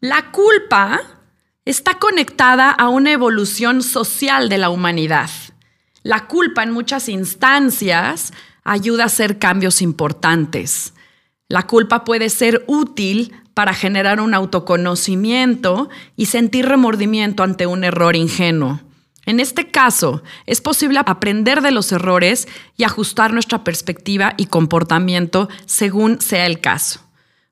La 0.00 0.30
culpa 0.30 1.00
está 1.64 1.94
conectada 1.98 2.70
a 2.70 2.88
una 2.88 3.10
evolución 3.10 3.82
social 3.82 4.48
de 4.48 4.56
la 4.56 4.70
humanidad. 4.70 5.28
La 6.04 6.28
culpa 6.28 6.62
en 6.62 6.70
muchas 6.70 7.08
instancias 7.08 8.32
ayuda 8.62 9.02
a 9.02 9.06
hacer 9.06 9.40
cambios 9.40 9.82
importantes. 9.82 10.94
La 11.48 11.66
culpa 11.66 12.04
puede 12.04 12.28
ser 12.28 12.62
útil 12.68 13.34
para 13.54 13.74
generar 13.74 14.20
un 14.20 14.34
autoconocimiento 14.34 15.88
y 16.14 16.26
sentir 16.26 16.66
remordimiento 16.66 17.42
ante 17.42 17.66
un 17.66 17.82
error 17.82 18.14
ingenuo. 18.14 18.78
En 19.26 19.40
este 19.40 19.72
caso, 19.72 20.22
es 20.46 20.60
posible 20.60 21.00
aprender 21.04 21.60
de 21.60 21.72
los 21.72 21.90
errores 21.90 22.46
y 22.76 22.84
ajustar 22.84 23.32
nuestra 23.32 23.64
perspectiva 23.64 24.34
y 24.36 24.46
comportamiento 24.46 25.48
según 25.66 26.20
sea 26.20 26.46
el 26.46 26.60
caso. 26.60 27.07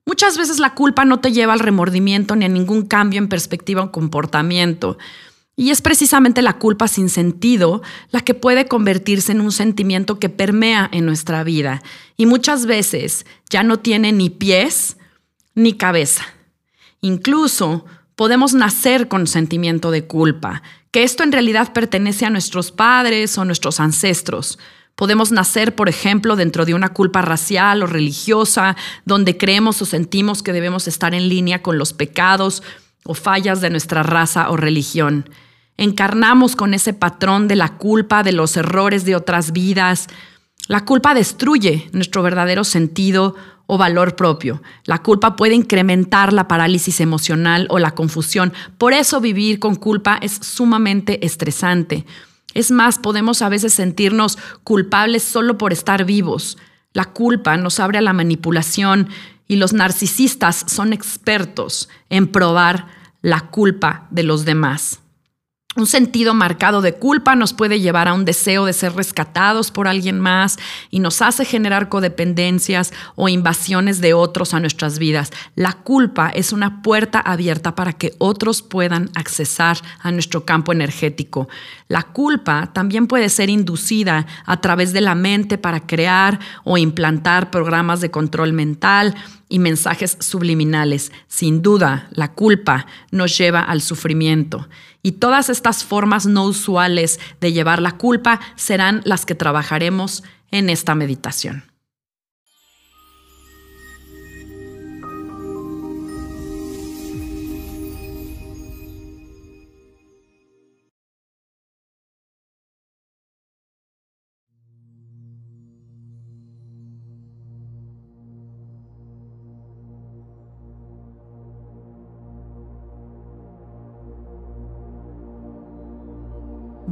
Muchas 0.06 0.38
veces 0.38 0.60
la 0.60 0.72
culpa 0.72 1.04
no 1.04 1.18
te 1.18 1.32
lleva 1.32 1.52
al 1.52 1.58
remordimiento 1.58 2.36
ni 2.36 2.44
a 2.44 2.48
ningún 2.48 2.86
cambio 2.86 3.18
en 3.18 3.28
perspectiva 3.28 3.82
o 3.82 3.92
comportamiento. 3.92 4.98
Y 5.56 5.70
es 5.70 5.82
precisamente 5.82 6.42
la 6.42 6.58
culpa 6.58 6.86
sin 6.86 7.08
sentido 7.08 7.82
la 8.12 8.20
que 8.20 8.34
puede 8.34 8.68
convertirse 8.68 9.32
en 9.32 9.40
un 9.40 9.50
sentimiento 9.50 10.20
que 10.20 10.28
permea 10.28 10.88
en 10.92 11.06
nuestra 11.06 11.42
vida 11.42 11.82
y 12.16 12.26
muchas 12.26 12.66
veces 12.66 13.26
ya 13.50 13.64
no 13.64 13.80
tiene 13.80 14.12
ni 14.12 14.30
pies 14.30 14.96
ni 15.56 15.72
cabeza. 15.72 16.24
Incluso 17.00 17.84
podemos 18.14 18.54
nacer 18.54 19.08
con 19.08 19.26
sentimiento 19.26 19.90
de 19.90 20.06
culpa, 20.06 20.62
que 20.92 21.02
esto 21.02 21.24
en 21.24 21.32
realidad 21.32 21.72
pertenece 21.72 22.26
a 22.26 22.30
nuestros 22.30 22.70
padres 22.70 23.36
o 23.38 23.44
nuestros 23.44 23.80
ancestros. 23.80 24.58
Podemos 24.96 25.30
nacer, 25.30 25.74
por 25.74 25.90
ejemplo, 25.90 26.36
dentro 26.36 26.64
de 26.64 26.72
una 26.72 26.88
culpa 26.88 27.20
racial 27.20 27.82
o 27.82 27.86
religiosa, 27.86 28.76
donde 29.04 29.36
creemos 29.36 29.80
o 29.82 29.84
sentimos 29.84 30.42
que 30.42 30.54
debemos 30.54 30.88
estar 30.88 31.14
en 31.14 31.28
línea 31.28 31.62
con 31.62 31.76
los 31.76 31.92
pecados 31.92 32.62
o 33.04 33.12
fallas 33.12 33.60
de 33.60 33.68
nuestra 33.68 34.02
raza 34.02 34.50
o 34.50 34.56
religión. 34.56 35.28
Encarnamos 35.76 36.56
con 36.56 36.72
ese 36.72 36.94
patrón 36.94 37.46
de 37.46 37.56
la 37.56 37.76
culpa, 37.76 38.22
de 38.22 38.32
los 38.32 38.56
errores 38.56 39.04
de 39.04 39.14
otras 39.14 39.52
vidas. 39.52 40.08
La 40.66 40.86
culpa 40.86 41.12
destruye 41.12 41.90
nuestro 41.92 42.22
verdadero 42.22 42.64
sentido 42.64 43.34
o 43.66 43.76
valor 43.76 44.16
propio. 44.16 44.62
La 44.84 45.02
culpa 45.02 45.36
puede 45.36 45.54
incrementar 45.54 46.32
la 46.32 46.48
parálisis 46.48 47.00
emocional 47.00 47.66
o 47.68 47.78
la 47.78 47.90
confusión. 47.90 48.54
Por 48.78 48.94
eso 48.94 49.20
vivir 49.20 49.58
con 49.58 49.74
culpa 49.74 50.18
es 50.22 50.32
sumamente 50.32 51.26
estresante. 51.26 52.06
Es 52.56 52.70
más, 52.70 52.98
podemos 52.98 53.42
a 53.42 53.50
veces 53.50 53.74
sentirnos 53.74 54.38
culpables 54.64 55.22
solo 55.22 55.58
por 55.58 55.74
estar 55.74 56.06
vivos. 56.06 56.56
La 56.94 57.04
culpa 57.04 57.58
nos 57.58 57.80
abre 57.80 57.98
a 57.98 58.00
la 58.00 58.14
manipulación 58.14 59.10
y 59.46 59.56
los 59.56 59.74
narcisistas 59.74 60.64
son 60.66 60.94
expertos 60.94 61.90
en 62.08 62.26
probar 62.26 62.86
la 63.20 63.50
culpa 63.50 64.06
de 64.10 64.22
los 64.22 64.46
demás. 64.46 65.00
Un 65.76 65.86
sentido 65.86 66.32
marcado 66.32 66.80
de 66.80 66.94
culpa 66.94 67.36
nos 67.36 67.52
puede 67.52 67.80
llevar 67.80 68.08
a 68.08 68.14
un 68.14 68.24
deseo 68.24 68.64
de 68.64 68.72
ser 68.72 68.94
rescatados 68.94 69.70
por 69.70 69.88
alguien 69.88 70.18
más 70.18 70.58
y 70.90 71.00
nos 71.00 71.20
hace 71.20 71.44
generar 71.44 71.90
codependencias 71.90 72.94
o 73.14 73.28
invasiones 73.28 74.00
de 74.00 74.14
otros 74.14 74.54
a 74.54 74.60
nuestras 74.60 74.98
vidas. 74.98 75.32
La 75.54 75.74
culpa 75.74 76.30
es 76.30 76.54
una 76.54 76.80
puerta 76.80 77.20
abierta 77.20 77.74
para 77.74 77.92
que 77.92 78.14
otros 78.16 78.62
puedan 78.62 79.10
accesar 79.14 79.76
a 80.00 80.10
nuestro 80.12 80.46
campo 80.46 80.72
energético. 80.72 81.46
La 81.88 82.04
culpa 82.04 82.70
también 82.72 83.06
puede 83.06 83.28
ser 83.28 83.50
inducida 83.50 84.26
a 84.46 84.62
través 84.62 84.94
de 84.94 85.02
la 85.02 85.14
mente 85.14 85.58
para 85.58 85.80
crear 85.80 86.40
o 86.64 86.78
implantar 86.78 87.50
programas 87.50 88.00
de 88.00 88.10
control 88.10 88.54
mental 88.54 89.14
y 89.48 89.58
mensajes 89.58 90.16
subliminales. 90.20 91.12
Sin 91.28 91.62
duda, 91.62 92.08
la 92.10 92.32
culpa 92.32 92.86
nos 93.10 93.36
lleva 93.36 93.60
al 93.60 93.80
sufrimiento. 93.80 94.68
Y 95.02 95.12
todas 95.12 95.50
estas 95.50 95.84
formas 95.84 96.26
no 96.26 96.44
usuales 96.44 97.20
de 97.40 97.52
llevar 97.52 97.80
la 97.80 97.92
culpa 97.92 98.40
serán 98.56 99.02
las 99.04 99.24
que 99.24 99.34
trabajaremos 99.34 100.24
en 100.50 100.70
esta 100.70 100.94
meditación. 100.94 101.75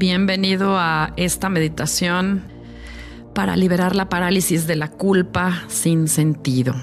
Bienvenido 0.06 0.76
a 0.76 1.14
esta 1.16 1.48
meditación 1.48 2.42
para 3.34 3.56
liberar 3.56 3.96
la 3.96 4.10
parálisis 4.10 4.66
de 4.66 4.76
la 4.76 4.90
culpa 4.90 5.62
sin 5.68 6.08
sentido. 6.08 6.74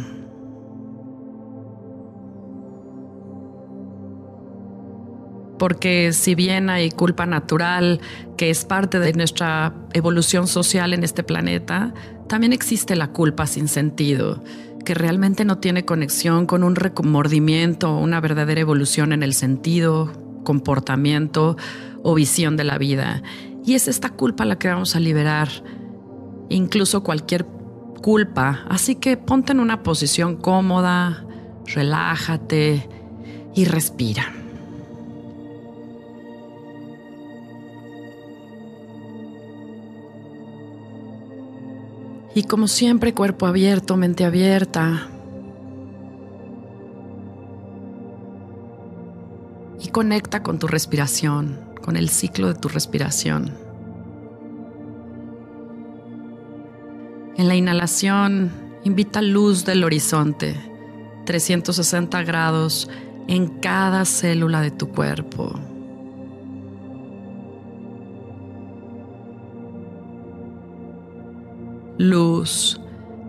Porque 5.59 6.13
si 6.13 6.33
bien 6.33 6.71
hay 6.71 6.89
culpa 6.89 7.27
natural, 7.27 8.01
que 8.37 8.49
es 8.49 8.65
parte 8.65 8.97
de 8.97 9.13
nuestra 9.13 9.75
evolución 9.93 10.47
social 10.47 10.91
en 10.91 11.03
este 11.03 11.21
planeta, 11.21 11.93
también 12.27 12.53
existe 12.53 12.95
la 12.95 13.09
culpa 13.09 13.45
sin 13.45 13.67
sentido, 13.67 14.43
que 14.83 14.95
realmente 14.95 15.45
no 15.45 15.59
tiene 15.59 15.85
conexión 15.85 16.47
con 16.47 16.63
un 16.63 16.75
remordimiento 16.75 17.91
o 17.91 17.99
una 17.99 18.19
verdadera 18.19 18.61
evolución 18.61 19.13
en 19.13 19.21
el 19.21 19.35
sentido, 19.35 20.11
comportamiento 20.43 21.55
o 22.03 22.13
visión 22.16 22.57
de 22.57 22.63
la 22.63 22.78
vida. 22.78 23.23
Y 23.66 23.75
es 23.75 23.88
esta 23.88 24.09
culpa 24.09 24.45
la 24.45 24.57
que 24.57 24.67
vamos 24.67 24.95
a 24.95 25.00
liberar, 25.00 25.50
incluso 26.50 27.03
cualquier 27.03 27.45
culpa. 28.01 28.66
Así 28.69 28.95
que 28.95 29.17
ponte 29.17 29.51
en 29.51 29.59
una 29.59 29.84
posición 29.84 30.35
cómoda, 30.35 31.25
relájate 31.66 32.89
y 33.53 33.66
respira. 33.66 34.34
Y 42.33 42.44
como 42.44 42.68
siempre, 42.68 43.13
cuerpo 43.13 43.45
abierto, 43.45 43.97
mente 43.97 44.23
abierta, 44.23 45.09
y 49.81 49.89
conecta 49.89 50.44
con 50.44 50.59
tu 50.59 50.68
respiración, 50.68 51.59
con 51.81 51.97
el 51.97 52.09
ciclo 52.09 52.47
de 52.47 52.56
tu 52.56 52.68
respiración. 52.68 53.52
En 57.38 57.47
la 57.47 57.56
inhalación, 57.56 58.52
invita 58.84 59.22
luz 59.22 59.66
del 59.66 59.84
horizonte, 59.84 60.56
360 61.25 62.24
grados 62.24 62.90
en 63.28 63.47
cada 63.47 64.06
célula 64.06 64.62
de 64.62 64.72
tu 64.72 64.90
cuerpo. 64.90 65.59
Luz. 71.98 72.80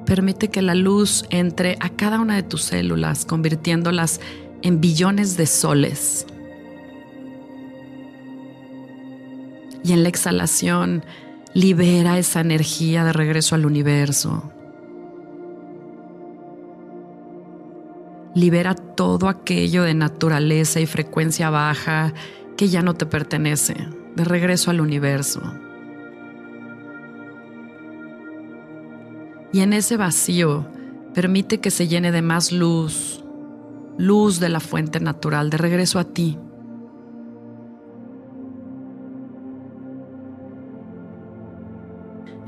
Permite 0.06 0.48
que 0.48 0.62
la 0.62 0.74
luz 0.74 1.24
entre 1.30 1.76
a 1.80 1.88
cada 1.90 2.20
una 2.20 2.36
de 2.36 2.42
tus 2.42 2.62
células, 2.62 3.24
convirtiéndolas 3.24 4.20
en 4.62 4.80
billones 4.80 5.36
de 5.36 5.46
soles. 5.46 6.26
Y 9.84 9.92
en 9.92 10.02
la 10.02 10.08
exhalación 10.08 11.04
libera 11.54 12.18
esa 12.18 12.40
energía 12.40 13.04
de 13.04 13.12
regreso 13.12 13.54
al 13.54 13.66
universo. 13.66 14.52
Libera 18.34 18.74
todo 18.74 19.28
aquello 19.28 19.82
de 19.82 19.94
naturaleza 19.94 20.80
y 20.80 20.86
frecuencia 20.86 21.50
baja 21.50 22.14
que 22.56 22.68
ya 22.68 22.82
no 22.82 22.94
te 22.94 23.04
pertenece, 23.04 23.74
de 24.16 24.24
regreso 24.24 24.70
al 24.70 24.80
universo. 24.80 25.42
Y 29.52 29.60
en 29.60 29.74
ese 29.74 29.98
vacío 29.98 30.66
permite 31.12 31.60
que 31.60 31.70
se 31.70 31.88
llene 31.88 32.10
de 32.10 32.22
más 32.22 32.52
luz, 32.52 33.22
luz 33.98 34.40
de 34.40 34.48
la 34.48 34.60
fuente 34.60 34.98
natural, 34.98 35.50
de 35.50 35.58
regreso 35.58 35.98
a 35.98 36.04
ti. 36.04 36.38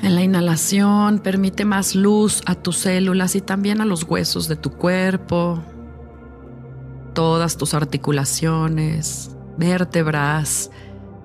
En 0.05 0.15
la 0.15 0.23
inhalación 0.23 1.19
permite 1.19 1.65
más 1.65 1.95
luz 1.95 2.43
a 2.45 2.55
tus 2.55 2.77
células 2.77 3.37
y 3.37 3.41
también 3.41 3.81
a 3.81 3.87
los 3.87 4.03
huesos 4.03 4.49
de 4.49 4.56
tu 4.56 4.71
cuerpo, 4.71 5.62
todas 7.15 7.56
tus 7.56 7.73
articulaciones, 7.73 9.35
vértebras 9.56 10.71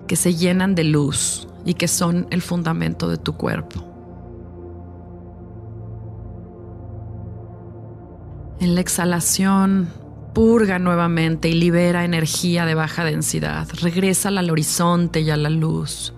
que 0.07 0.15
se 0.15 0.33
llenan 0.33 0.75
de 0.75 0.85
luz 0.85 1.49
y 1.65 1.73
que 1.73 1.89
son 1.89 2.27
el 2.29 2.41
fundamento 2.41 3.09
de 3.09 3.17
tu 3.17 3.33
cuerpo. 3.33 3.85
En 8.61 8.75
la 8.75 8.79
exhalación, 8.79 9.89
purga 10.33 10.79
nuevamente 10.79 11.49
y 11.49 11.53
libera 11.53 12.05
energía 12.05 12.65
de 12.65 12.75
baja 12.75 13.03
densidad. 13.03 13.67
Regresa 13.81 14.29
al 14.29 14.49
horizonte 14.49 15.19
y 15.19 15.31
a 15.31 15.35
la 15.35 15.49
luz. 15.49 16.13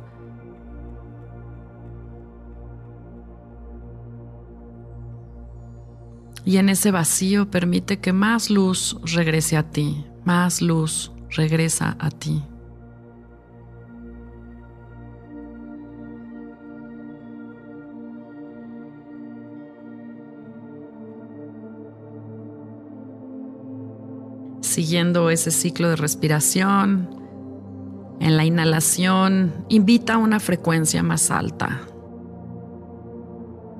Y 6.43 6.57
en 6.57 6.69
ese 6.69 6.91
vacío 6.91 7.51
permite 7.51 7.99
que 7.99 8.13
más 8.13 8.49
luz 8.49 8.97
regrese 9.03 9.57
a 9.57 9.63
ti, 9.63 10.05
más 10.25 10.61
luz 10.61 11.11
regresa 11.29 11.95
a 11.99 12.09
ti. 12.09 12.43
Siguiendo 24.61 25.29
ese 25.29 25.51
ciclo 25.51 25.89
de 25.89 25.95
respiración, 25.95 27.09
en 28.19 28.37
la 28.37 28.45
inhalación 28.45 29.65
invita 29.67 30.13
a 30.13 30.17
una 30.17 30.39
frecuencia 30.39 31.03
más 31.03 31.29
alta. 31.29 31.81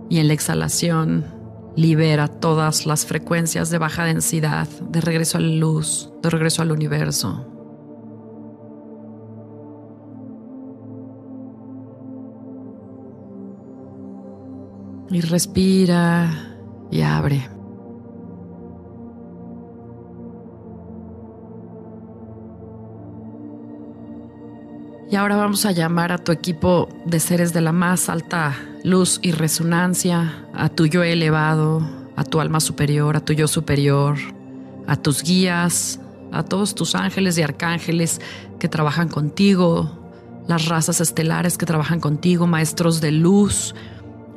Y 0.10 0.19
en 0.19 0.28
la 0.28 0.34
exhalación 0.34 1.40
libera 1.75 2.27
todas 2.27 2.85
las 2.85 3.06
frecuencias 3.06 3.69
de 3.69 3.77
baja 3.77 4.06
densidad, 4.06 4.68
de 4.68 5.01
regreso 5.01 5.38
a 5.38 5.41
la 5.41 5.56
luz, 5.56 6.12
de 6.21 6.29
regreso 6.29 6.62
al 6.62 6.71
universo. 6.71 7.47
Y 15.09 15.19
respira 15.21 16.57
y 16.89 17.01
abre. 17.01 17.61
Y 25.12 25.18
ahora 25.18 25.36
vamos 25.36 25.66
a 25.66 25.74
llamar 25.74 26.13
a 26.13 26.19
tu 26.19 26.31
equipo 26.31 26.88
de 27.04 27.19
seres 27.19 27.52
de 27.52 27.60
la 27.60 27.74
más 27.74 28.08
alta 28.08 28.58
luz 28.86 29.19
y 29.22 29.34
resonancia, 29.34 30.46
a 30.54 30.69
tu 30.69 30.86
yo 30.86 31.04
elevado, 31.04 31.86
a 32.16 32.24
tu 32.24 32.40
alma 32.40 32.62
superior, 32.62 33.18
a 33.18 33.19
tu 33.19 33.34
yo 33.34 33.50
superior, 33.50 34.16
a 34.88 34.96
tus 34.96 35.22
guías, 35.22 36.00
a 36.31 36.44
todos 36.44 36.75
tus 36.75 36.96
ángeles 36.96 37.38
y 37.38 37.42
arcángeles 37.42 38.22
que 38.58 38.69
trabajan 38.69 39.10
contigo, 39.10 39.92
las 40.48 40.68
razas 40.68 41.02
estelares 41.02 41.58
que 41.58 41.66
trabajan 41.66 42.00
contigo, 42.00 42.48
maestros 42.48 43.02
de 43.02 43.12
luz, 43.12 43.75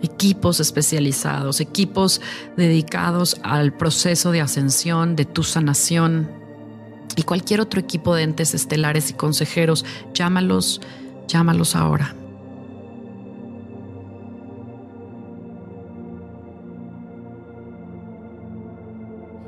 equipos 0.02 0.58
especializados, 0.58 1.60
equipos 1.60 2.20
dedicados 2.56 3.36
al 3.44 3.72
proceso 3.72 4.32
de 4.32 4.40
ascensión, 4.40 5.14
de 5.14 5.24
tu 5.24 5.44
sanación, 5.44 6.28
y 7.16 7.22
cualquier 7.22 7.60
otro 7.60 7.80
equipo 7.80 8.14
de 8.14 8.22
entes 8.22 8.54
estelares 8.54 9.10
y 9.10 9.14
consejeros, 9.14 9.84
llámalos, 10.12 10.80
llámalos 11.26 11.76
ahora. 11.76 12.14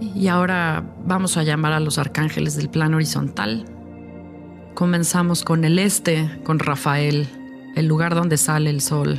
Y 0.00 0.28
ahora 0.28 0.82
vamos 1.04 1.36
a 1.36 1.42
llamar 1.42 1.72
a 1.72 1.80
los 1.80 1.98
arcángeles 1.98 2.56
del 2.56 2.68
plano 2.70 2.96
horizontal. 2.96 3.66
Comenzamos 4.74 5.42
con 5.42 5.64
el 5.64 5.78
este, 5.78 6.40
con 6.42 6.58
Rafael, 6.58 7.28
el 7.76 7.86
lugar 7.86 8.14
donde 8.14 8.36
sale 8.36 8.70
el 8.70 8.80
sol. 8.80 9.18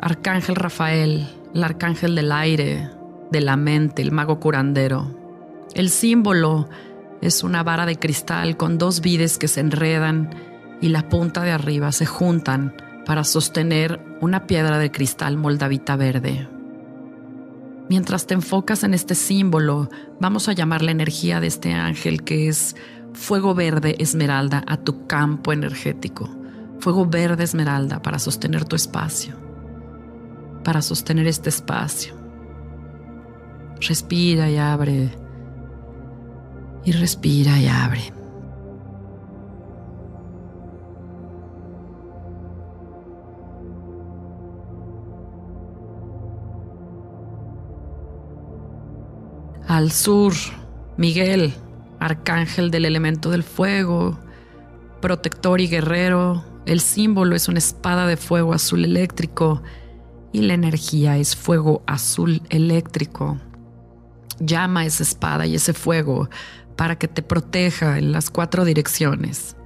Arcángel 0.00 0.56
Rafael, 0.56 1.28
el 1.54 1.64
arcángel 1.64 2.14
del 2.14 2.30
aire, 2.30 2.90
de 3.34 3.40
la 3.40 3.56
mente, 3.56 4.00
el 4.00 4.12
mago 4.12 4.38
curandero. 4.38 5.12
El 5.74 5.90
símbolo 5.90 6.68
es 7.20 7.42
una 7.42 7.64
vara 7.64 7.84
de 7.84 7.96
cristal 7.96 8.56
con 8.56 8.78
dos 8.78 9.00
vides 9.00 9.38
que 9.38 9.48
se 9.48 9.58
enredan 9.58 10.30
y 10.80 10.88
la 10.88 11.08
punta 11.08 11.42
de 11.42 11.50
arriba 11.50 11.90
se 11.90 12.06
juntan 12.06 12.76
para 13.04 13.24
sostener 13.24 14.00
una 14.20 14.46
piedra 14.46 14.78
de 14.78 14.92
cristal 14.92 15.36
moldavita 15.36 15.96
verde. 15.96 16.48
Mientras 17.90 18.28
te 18.28 18.34
enfocas 18.34 18.84
en 18.84 18.94
este 18.94 19.16
símbolo, 19.16 19.90
vamos 20.20 20.48
a 20.48 20.52
llamar 20.52 20.82
la 20.82 20.92
energía 20.92 21.40
de 21.40 21.48
este 21.48 21.72
ángel 21.72 22.22
que 22.22 22.46
es 22.46 22.76
fuego 23.14 23.52
verde 23.52 23.96
esmeralda 23.98 24.62
a 24.68 24.76
tu 24.76 25.08
campo 25.08 25.52
energético. 25.52 26.30
Fuego 26.78 27.04
verde 27.04 27.42
esmeralda 27.42 28.00
para 28.00 28.20
sostener 28.20 28.64
tu 28.64 28.76
espacio, 28.76 29.34
para 30.62 30.82
sostener 30.82 31.26
este 31.26 31.48
espacio. 31.48 32.23
Respira 33.86 34.48
y 34.50 34.56
abre. 34.56 35.10
Y 36.86 36.92
respira 36.92 37.58
y 37.58 37.68
abre. 37.68 38.00
Al 49.66 49.92
sur, 49.92 50.32
Miguel, 50.96 51.52
arcángel 52.00 52.70
del 52.70 52.86
elemento 52.86 53.30
del 53.30 53.42
fuego, 53.42 54.18
protector 55.02 55.60
y 55.60 55.68
guerrero. 55.68 56.42
El 56.64 56.80
símbolo 56.80 57.36
es 57.36 57.48
una 57.48 57.58
espada 57.58 58.06
de 58.06 58.16
fuego 58.16 58.54
azul 58.54 58.84
eléctrico 58.84 59.62
y 60.32 60.40
la 60.40 60.54
energía 60.54 61.18
es 61.18 61.36
fuego 61.36 61.82
azul 61.86 62.40
eléctrico. 62.48 63.38
Llama 64.40 64.84
esa 64.84 65.02
espada 65.02 65.46
y 65.46 65.54
ese 65.54 65.72
fuego 65.72 66.28
para 66.76 66.96
que 66.96 67.08
te 67.08 67.22
proteja 67.22 67.98
en 67.98 68.12
las 68.12 68.30
cuatro 68.30 68.64
direcciones, 68.64 69.56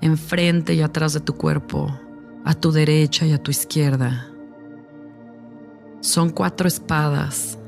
enfrente 0.00 0.74
y 0.74 0.82
atrás 0.82 1.12
de 1.12 1.20
tu 1.20 1.34
cuerpo, 1.34 1.96
a 2.44 2.54
tu 2.54 2.72
derecha 2.72 3.26
y 3.26 3.32
a 3.32 3.42
tu 3.42 3.50
izquierda. 3.50 4.28
Son 6.00 6.30
cuatro 6.30 6.66
espadas. 6.68 7.58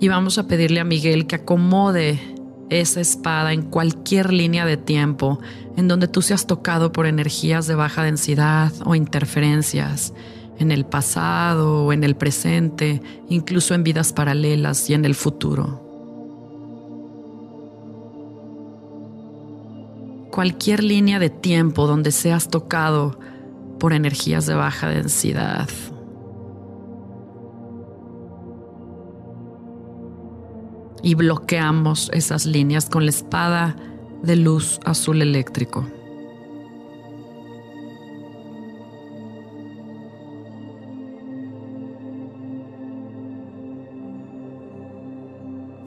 Y 0.00 0.08
vamos 0.08 0.38
a 0.38 0.46
pedirle 0.46 0.80
a 0.80 0.84
Miguel 0.84 1.26
que 1.26 1.36
acomode 1.36 2.20
esa 2.68 3.00
espada 3.00 3.52
en 3.52 3.62
cualquier 3.62 4.32
línea 4.32 4.66
de 4.66 4.76
tiempo 4.76 5.38
en 5.76 5.88
donde 5.88 6.08
tú 6.08 6.22
seas 6.22 6.46
tocado 6.46 6.92
por 6.92 7.06
energías 7.06 7.66
de 7.66 7.74
baja 7.74 8.02
densidad 8.02 8.72
o 8.84 8.94
interferencias 8.94 10.12
en 10.58 10.70
el 10.70 10.86
pasado 10.86 11.84
o 11.84 11.92
en 11.92 12.04
el 12.04 12.16
presente, 12.16 13.02
incluso 13.28 13.74
en 13.74 13.84
vidas 13.84 14.12
paralelas 14.12 14.88
y 14.90 14.94
en 14.94 15.04
el 15.04 15.14
futuro. 15.14 15.80
Cualquier 20.30 20.82
línea 20.82 21.18
de 21.18 21.30
tiempo 21.30 21.86
donde 21.86 22.10
seas 22.10 22.48
tocado 22.48 23.18
por 23.78 23.92
energías 23.92 24.46
de 24.46 24.54
baja 24.54 24.88
densidad. 24.88 25.68
Y 31.02 31.14
bloqueamos 31.14 32.10
esas 32.12 32.46
líneas 32.46 32.88
con 32.88 33.04
la 33.04 33.10
espada 33.10 33.76
de 34.22 34.36
luz 34.36 34.80
azul 34.84 35.20
eléctrico. 35.20 35.86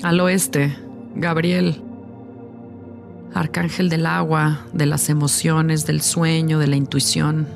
Al 0.04 0.20
oeste, 0.20 0.78
Gabriel, 1.16 1.82
arcángel 3.34 3.90
del 3.90 4.06
agua, 4.06 4.66
de 4.72 4.86
las 4.86 5.10
emociones, 5.10 5.88
del 5.88 6.02
sueño, 6.02 6.60
de 6.60 6.68
la 6.68 6.76
intuición. 6.76 7.48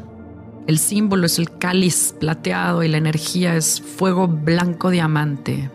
El 0.66 0.80
símbolo 0.80 1.28
es 1.28 1.38
el 1.38 1.56
cáliz 1.58 2.16
plateado 2.20 2.82
y 2.84 2.88
la 2.88 2.98
energía 2.98 3.56
es 3.56 3.80
fuego 3.80 4.28
blanco 4.28 4.90
diamante. 4.90 5.70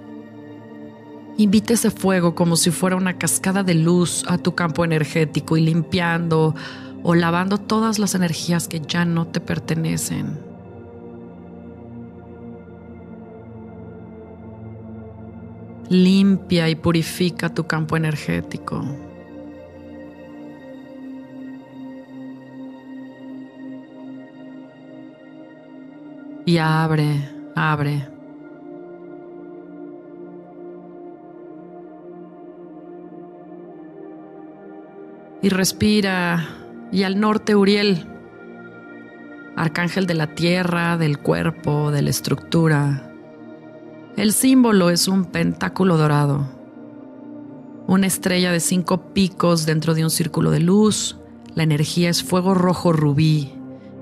Invita 1.38 1.74
ese 1.74 1.92
fuego 1.92 2.34
como 2.34 2.56
si 2.56 2.72
fuera 2.72 2.96
una 2.96 3.16
cascada 3.16 3.62
de 3.62 3.74
luz 3.74 4.24
a 4.26 4.38
tu 4.38 4.56
campo 4.56 4.84
energético 4.84 5.56
y 5.56 5.60
limpiando 5.60 6.54
o 7.04 7.14
lavando 7.14 7.58
todas 7.58 8.00
las 8.00 8.16
energías 8.16 8.66
que 8.66 8.80
ya 8.80 9.04
no 9.04 9.28
te 9.28 9.40
pertenecen. 9.40 10.45
Limpia 15.88 16.68
y 16.68 16.74
purifica 16.74 17.48
tu 17.48 17.66
campo 17.66 17.96
energético. 17.96 18.84
Y 26.44 26.58
abre, 26.58 27.28
abre. 27.56 28.08
Y 35.42 35.48
respira. 35.48 36.48
Y 36.92 37.02
al 37.02 37.18
norte, 37.18 37.56
Uriel, 37.56 38.06
arcángel 39.56 40.06
de 40.06 40.14
la 40.14 40.28
tierra, 40.34 40.96
del 40.96 41.18
cuerpo, 41.18 41.90
de 41.90 42.02
la 42.02 42.10
estructura, 42.10 43.10
El 44.16 44.32
símbolo 44.32 44.88
es 44.88 45.08
un 45.08 45.26
pentáculo 45.26 45.98
dorado, 45.98 46.48
una 47.86 48.06
estrella 48.06 48.50
de 48.50 48.60
cinco 48.60 49.12
picos 49.12 49.66
dentro 49.66 49.92
de 49.92 50.04
un 50.04 50.10
círculo 50.10 50.50
de 50.50 50.60
luz. 50.60 51.18
La 51.54 51.64
energía 51.64 52.08
es 52.08 52.24
fuego 52.24 52.54
rojo 52.54 52.94
rubí. 52.94 53.52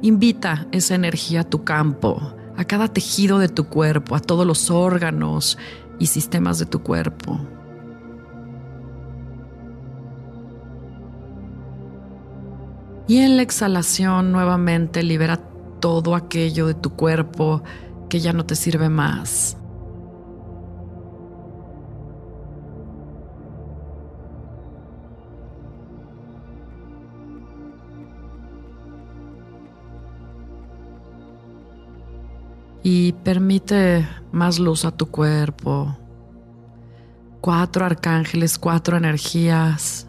Invita 0.03 0.69
esa 0.71 0.95
energía 0.95 1.41
a 1.41 1.51
tu 1.51 1.65
campo, 1.65 2.33
a 2.57 2.65
cada 2.65 2.87
tejido 2.87 3.41
de 3.41 3.49
tu 3.49 3.65
cuerpo, 3.65 4.15
a 4.15 4.21
todos 4.21 4.47
los 4.47 4.71
órganos 4.71 5.59
y 5.99 6.07
sistemas 6.07 6.61
de 6.61 6.67
tu 6.67 6.85
cuerpo. 6.85 7.41
Y 13.09 13.19
en 13.19 13.37
la 13.37 13.43
exhalación 13.43 14.31
nuevamente 14.31 15.03
libera 15.03 15.41
todo 15.81 16.15
aquello 16.15 16.69
de 16.69 16.75
tu 16.75 16.91
cuerpo 16.91 17.65
que 18.09 18.21
ya 18.21 18.33
no 18.33 18.47
te 18.47 18.55
sirve 18.55 18.89
más. 18.89 19.59
Y 32.87 33.13
permite 33.13 34.07
más 34.31 34.59
luz 34.59 34.85
a 34.85 34.91
tu 34.91 35.07
cuerpo. 35.07 35.97
Cuatro 37.41 37.87
arcángeles, 37.87 38.59
cuatro 38.59 38.99
energías. 38.99 40.07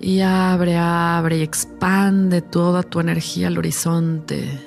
Y 0.00 0.20
abre, 0.20 0.76
abre 0.76 1.38
y 1.38 1.42
expande 1.42 2.40
toda 2.40 2.84
tu 2.84 3.00
energía 3.00 3.48
al 3.48 3.58
horizonte. 3.58 4.60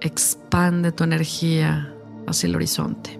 Expande 0.00 0.90
tu 0.90 1.04
energía 1.04 1.94
hacia 2.26 2.48
el 2.48 2.56
horizonte. 2.56 3.19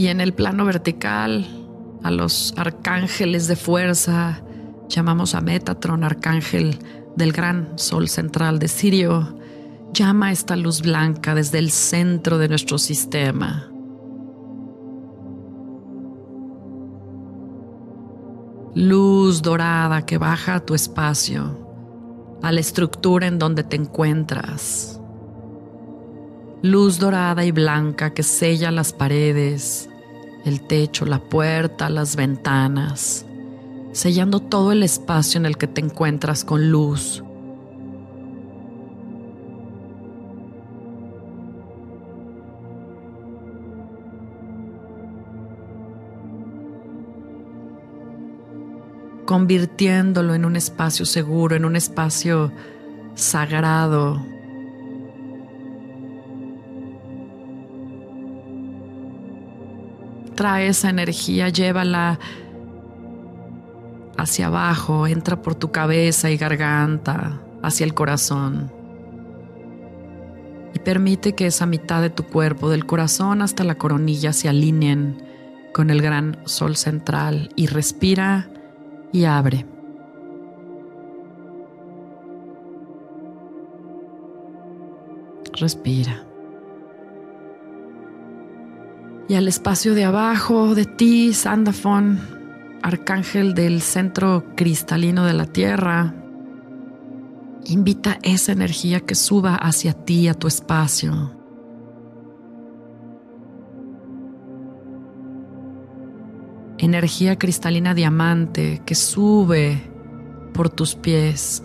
Y 0.00 0.08
en 0.08 0.22
el 0.22 0.32
plano 0.32 0.64
vertical, 0.64 1.46
a 2.02 2.10
los 2.10 2.54
arcángeles 2.56 3.48
de 3.48 3.54
fuerza, 3.54 4.40
llamamos 4.88 5.34
a 5.34 5.42
Metatron, 5.42 6.04
arcángel 6.04 6.78
del 7.16 7.32
gran 7.32 7.78
sol 7.78 8.08
central 8.08 8.58
de 8.58 8.68
Sirio, 8.68 9.36
llama 9.92 10.32
esta 10.32 10.56
luz 10.56 10.80
blanca 10.80 11.34
desde 11.34 11.58
el 11.58 11.70
centro 11.70 12.38
de 12.38 12.48
nuestro 12.48 12.78
sistema. 12.78 13.70
Luz 18.74 19.42
dorada 19.42 20.06
que 20.06 20.16
baja 20.16 20.54
a 20.54 20.64
tu 20.64 20.74
espacio, 20.74 22.38
a 22.42 22.52
la 22.52 22.60
estructura 22.60 23.26
en 23.26 23.38
donde 23.38 23.64
te 23.64 23.76
encuentras. 23.76 24.98
Luz 26.62 26.98
dorada 26.98 27.44
y 27.44 27.52
blanca 27.52 28.14
que 28.14 28.22
sella 28.22 28.70
las 28.70 28.94
paredes, 28.94 29.89
el 30.44 30.60
techo, 30.66 31.04
la 31.06 31.18
puerta, 31.18 31.90
las 31.90 32.16
ventanas, 32.16 33.26
sellando 33.92 34.40
todo 34.40 34.72
el 34.72 34.82
espacio 34.82 35.38
en 35.38 35.46
el 35.46 35.56
que 35.56 35.66
te 35.66 35.80
encuentras 35.80 36.44
con 36.44 36.70
luz. 36.70 37.22
convirtiéndolo 49.30 50.34
en 50.34 50.44
un 50.44 50.56
espacio 50.56 51.06
seguro, 51.06 51.54
en 51.54 51.64
un 51.64 51.76
espacio 51.76 52.50
sagrado, 53.14 54.20
trae 60.40 60.68
esa 60.68 60.88
energía, 60.88 61.50
llévala 61.50 62.18
hacia 64.16 64.46
abajo, 64.46 65.06
entra 65.06 65.42
por 65.42 65.54
tu 65.54 65.70
cabeza 65.70 66.30
y 66.30 66.38
garganta, 66.38 67.42
hacia 67.62 67.84
el 67.84 67.92
corazón. 67.92 68.72
Y 70.72 70.78
permite 70.78 71.34
que 71.34 71.44
esa 71.44 71.66
mitad 71.66 72.00
de 72.00 72.08
tu 72.08 72.24
cuerpo, 72.24 72.70
del 72.70 72.86
corazón 72.86 73.42
hasta 73.42 73.64
la 73.64 73.74
coronilla, 73.74 74.32
se 74.32 74.48
alineen 74.48 75.22
con 75.74 75.90
el 75.90 76.00
gran 76.00 76.38
sol 76.46 76.76
central 76.76 77.50
y 77.54 77.66
respira 77.66 78.48
y 79.12 79.26
abre. 79.26 79.66
Respira 85.52 86.29
y 89.30 89.36
al 89.36 89.46
espacio 89.46 89.94
de 89.94 90.04
abajo 90.04 90.74
de 90.74 90.86
ti, 90.86 91.32
Sandafon, 91.34 92.18
arcángel 92.82 93.54
del 93.54 93.80
centro 93.80 94.44
cristalino 94.56 95.24
de 95.24 95.34
la 95.34 95.46
Tierra. 95.46 96.16
Invita 97.66 98.18
esa 98.22 98.50
energía 98.50 98.98
que 98.98 99.14
suba 99.14 99.54
hacia 99.54 99.92
ti, 99.92 100.26
a 100.26 100.34
tu 100.34 100.48
espacio. 100.48 101.32
Energía 106.78 107.38
cristalina 107.38 107.94
diamante 107.94 108.82
que 108.84 108.96
sube 108.96 109.80
por 110.52 110.70
tus 110.70 110.96
pies 110.96 111.62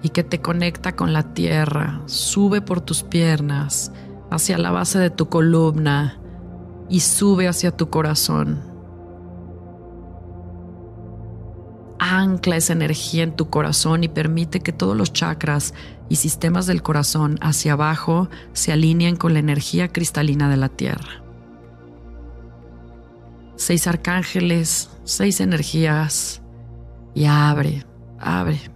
y 0.00 0.10
que 0.10 0.22
te 0.22 0.40
conecta 0.40 0.94
con 0.94 1.12
la 1.12 1.34
tierra, 1.34 2.02
sube 2.06 2.60
por 2.60 2.80
tus 2.80 3.02
piernas 3.02 3.90
hacia 4.34 4.58
la 4.58 4.70
base 4.70 4.98
de 4.98 5.10
tu 5.10 5.28
columna 5.28 6.20
y 6.88 7.00
sube 7.00 7.48
hacia 7.48 7.70
tu 7.70 7.90
corazón. 7.90 8.62
Ancla 11.98 12.56
esa 12.56 12.74
energía 12.74 13.22
en 13.22 13.34
tu 13.34 13.48
corazón 13.48 14.04
y 14.04 14.08
permite 14.08 14.60
que 14.60 14.72
todos 14.72 14.96
los 14.96 15.12
chakras 15.12 15.72
y 16.08 16.16
sistemas 16.16 16.66
del 16.66 16.82
corazón 16.82 17.38
hacia 17.40 17.72
abajo 17.72 18.28
se 18.52 18.72
alineen 18.72 19.16
con 19.16 19.32
la 19.32 19.38
energía 19.38 19.88
cristalina 19.88 20.50
de 20.50 20.56
la 20.56 20.68
Tierra. 20.68 21.22
Seis 23.56 23.86
arcángeles, 23.86 24.90
seis 25.04 25.40
energías 25.40 26.42
y 27.14 27.24
abre, 27.24 27.86
abre. 28.18 28.73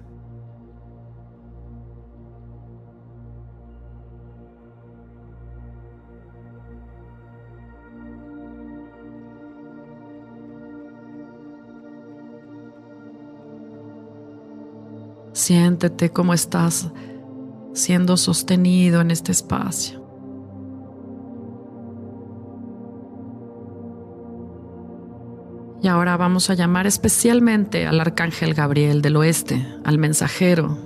Siéntete 15.49 16.11
cómo 16.11 16.35
estás 16.35 16.91
siendo 17.73 18.19
sostenido 18.19 19.01
en 19.01 19.11
este 19.11 19.33
espacio. 19.33 20.05
Y 25.83 25.89
ahora 25.89 26.19
vamos 26.19 26.51
a 26.51 26.55
llamar 26.55 26.87
especialmente 26.87 27.87
al 27.87 27.99
Arcángel 27.99 28.53
Gabriel 28.53 29.01
del 29.01 29.17
Oeste, 29.17 29.67
al 29.87 29.97
mensajero, 29.97 30.77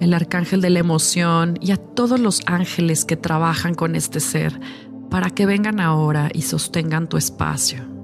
el 0.00 0.14
Arcángel 0.14 0.62
de 0.62 0.70
la 0.70 0.78
emoción 0.78 1.58
y 1.60 1.72
a 1.72 1.76
todos 1.76 2.18
los 2.18 2.40
ángeles 2.46 3.04
que 3.04 3.18
trabajan 3.18 3.74
con 3.74 3.94
este 3.94 4.20
ser 4.20 4.58
para 5.10 5.28
que 5.28 5.44
vengan 5.44 5.78
ahora 5.78 6.30
y 6.32 6.40
sostengan 6.40 7.06
tu 7.06 7.18
espacio. 7.18 7.97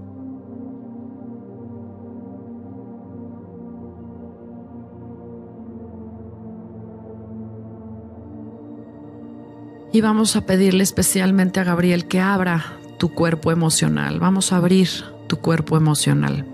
Y 9.94 10.00
vamos 10.00 10.34
a 10.34 10.44
pedirle 10.44 10.82
especialmente 10.82 11.60
a 11.60 11.62
Gabriel 11.64 12.08
que 12.08 12.18
abra 12.18 12.64
tu 12.98 13.14
cuerpo 13.14 13.52
emocional. 13.52 14.18
Vamos 14.18 14.52
a 14.52 14.56
abrir 14.56 14.88
tu 15.28 15.36
cuerpo 15.36 15.76
emocional. 15.76 16.48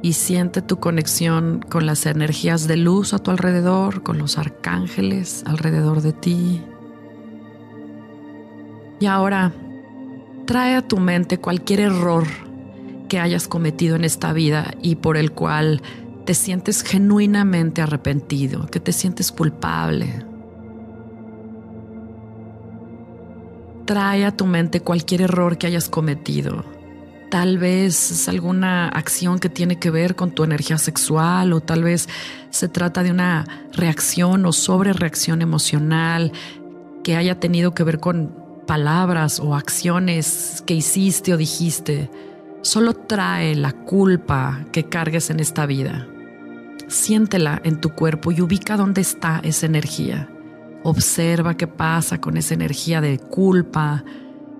y 0.00 0.12
siente 0.12 0.60
tu 0.60 0.78
conexión 0.80 1.64
con 1.70 1.86
las 1.86 2.04
energías 2.04 2.68
de 2.68 2.76
luz 2.76 3.14
a 3.14 3.18
tu 3.18 3.30
alrededor, 3.30 4.02
con 4.02 4.18
los 4.18 4.36
arcángeles 4.36 5.42
alrededor 5.46 6.02
de 6.02 6.12
ti. 6.12 6.62
Y 9.00 9.06
ahora 9.06 9.54
trae 10.44 10.74
a 10.74 10.86
tu 10.86 10.98
mente 10.98 11.38
cualquier 11.38 11.80
error 11.80 12.43
que 13.14 13.20
hayas 13.20 13.46
cometido 13.46 13.94
en 13.94 14.02
esta 14.02 14.32
vida 14.32 14.74
y 14.82 14.96
por 14.96 15.16
el 15.16 15.30
cual 15.30 15.82
te 16.24 16.34
sientes 16.34 16.82
genuinamente 16.82 17.80
arrepentido, 17.80 18.66
que 18.66 18.80
te 18.80 18.90
sientes 18.90 19.30
culpable. 19.30 20.24
Trae 23.84 24.24
a 24.24 24.36
tu 24.36 24.46
mente 24.46 24.80
cualquier 24.80 25.20
error 25.20 25.58
que 25.58 25.68
hayas 25.68 25.88
cometido. 25.88 26.64
Tal 27.30 27.56
vez 27.56 28.10
es 28.10 28.28
alguna 28.28 28.88
acción 28.88 29.38
que 29.38 29.48
tiene 29.48 29.78
que 29.78 29.92
ver 29.92 30.16
con 30.16 30.32
tu 30.32 30.42
energía 30.42 30.78
sexual 30.78 31.52
o 31.52 31.60
tal 31.60 31.84
vez 31.84 32.08
se 32.50 32.66
trata 32.66 33.04
de 33.04 33.12
una 33.12 33.44
reacción 33.74 34.44
o 34.44 34.52
sobrereacción 34.52 35.40
emocional 35.40 36.32
que 37.04 37.14
haya 37.14 37.38
tenido 37.38 37.74
que 37.74 37.84
ver 37.84 38.00
con 38.00 38.34
palabras 38.66 39.38
o 39.38 39.54
acciones 39.54 40.64
que 40.66 40.74
hiciste 40.74 41.32
o 41.32 41.36
dijiste. 41.36 42.10
Solo 42.64 42.94
trae 42.94 43.54
la 43.54 43.72
culpa 43.72 44.64
que 44.72 44.84
cargues 44.84 45.28
en 45.28 45.38
esta 45.38 45.66
vida. 45.66 46.08
Siéntela 46.88 47.60
en 47.62 47.78
tu 47.78 47.90
cuerpo 47.90 48.32
y 48.32 48.40
ubica 48.40 48.78
dónde 48.78 49.02
está 49.02 49.38
esa 49.44 49.66
energía. 49.66 50.30
Observa 50.82 51.58
qué 51.58 51.66
pasa 51.66 52.22
con 52.22 52.38
esa 52.38 52.54
energía 52.54 53.02
de 53.02 53.18
culpa, 53.18 54.02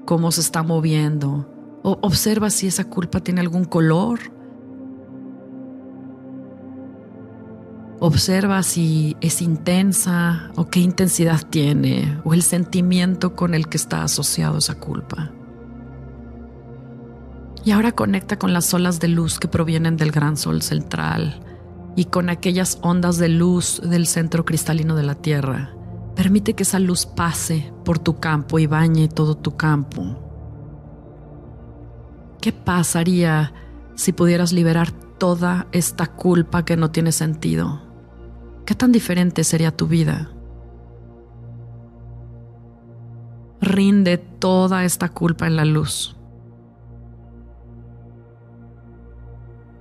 cómo 0.05 0.33
se 0.33 0.43
está 0.43 0.63
moviendo. 0.63 1.49
Observa 1.83 2.51
si 2.51 2.67
esa 2.67 2.85
culpa 2.85 3.21
tiene 3.21 3.41
algún 3.41 3.65
color. 3.65 4.21
Observa 8.01 8.63
si 8.63 9.17
es 9.23 9.41
intensa 9.41 10.51
o 10.57 10.69
qué 10.69 10.81
intensidad 10.81 11.41
tiene 11.49 12.21
o 12.23 12.35
el 12.35 12.43
sentimiento 12.43 13.35
con 13.35 13.55
el 13.55 13.67
que 13.67 13.79
está 13.79 14.03
asociado 14.03 14.59
esa 14.59 14.75
culpa. 14.75 15.33
Y 17.65 17.71
ahora 17.71 17.93
conecta 17.93 18.39
con 18.39 18.53
las 18.53 18.73
olas 18.75 19.01
de 19.01 19.09
luz 19.09 19.39
que 19.39 19.49
provienen 19.49 19.97
del 19.97 20.13
gran 20.13 20.37
sol 20.37 20.61
central 20.61 21.41
y 21.97 22.07
con 22.07 22.29
aquellas 22.29 22.79
ondas 22.83 23.17
de 23.17 23.29
luz 23.29 23.81
del 23.83 24.07
centro 24.07 24.45
cristalino 24.45 24.95
de 24.95 25.03
la 25.03 25.15
Tierra. 25.15 25.75
Permite 26.15 26.55
que 26.55 26.65
esa 26.65 26.79
luz 26.79 27.07
pase 27.07 27.73
por 27.85 27.99
tu 27.99 28.21
campo 28.21 28.59
y 28.59 28.67
bañe 28.67 29.09
todo 29.09 29.37
tu 29.37 29.57
campo. 29.57 30.21
¿Qué 32.41 32.53
pasaría 32.53 33.55
si 33.95 34.13
pudieras 34.13 34.53
liberar 34.53 34.93
toda 34.93 35.67
esta 35.73 36.07
culpa 36.07 36.65
que 36.65 36.77
no 36.77 36.91
tiene 36.91 37.13
sentido? 37.13 37.81
¿Qué 38.67 38.75
tan 38.75 38.93
diferente 38.93 39.43
sería 39.43 39.75
tu 39.75 39.87
vida? 39.87 40.31
Rinde 43.61 44.19
toda 44.19 44.85
esta 44.85 45.09
culpa 45.09 45.47
en 45.47 45.57
la 45.57 45.65
luz. 45.65 46.17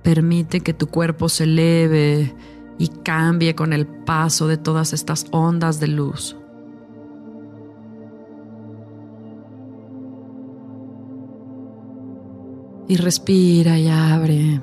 Permite 0.04 0.60
que 0.60 0.74
tu 0.74 0.88
cuerpo 0.88 1.30
se 1.30 1.44
eleve 1.44 2.34
y 2.78 2.88
cambie 2.88 3.54
con 3.54 3.72
el 3.72 3.86
paso 3.86 4.46
de 4.46 4.58
todas 4.58 4.92
estas 4.92 5.26
ondas 5.30 5.80
de 5.80 5.88
luz. 5.88 6.36
Y 12.86 12.96
respira 12.96 13.78
y 13.78 13.88
abre. 13.88 14.60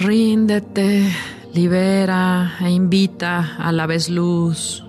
Ríndete, 0.00 1.12
libera 1.52 2.52
e 2.60 2.70
invita 2.70 3.56
a 3.58 3.72
la 3.72 3.84
vez 3.88 4.08
luz. 4.08 4.84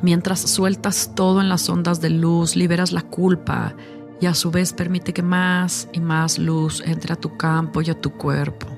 Mientras 0.00 0.40
sueltas 0.40 1.12
todo 1.14 1.42
en 1.42 1.50
las 1.50 1.68
ondas 1.68 2.00
de 2.00 2.08
luz, 2.08 2.56
liberas 2.56 2.92
la 2.92 3.02
culpa 3.02 3.74
y 4.22 4.24
a 4.26 4.32
su 4.32 4.50
vez 4.50 4.72
permite 4.72 5.12
que 5.12 5.22
más 5.22 5.90
y 5.92 6.00
más 6.00 6.38
luz 6.38 6.82
entre 6.86 7.12
a 7.12 7.16
tu 7.16 7.36
campo 7.36 7.82
y 7.82 7.90
a 7.90 8.00
tu 8.00 8.12
cuerpo. 8.12 8.77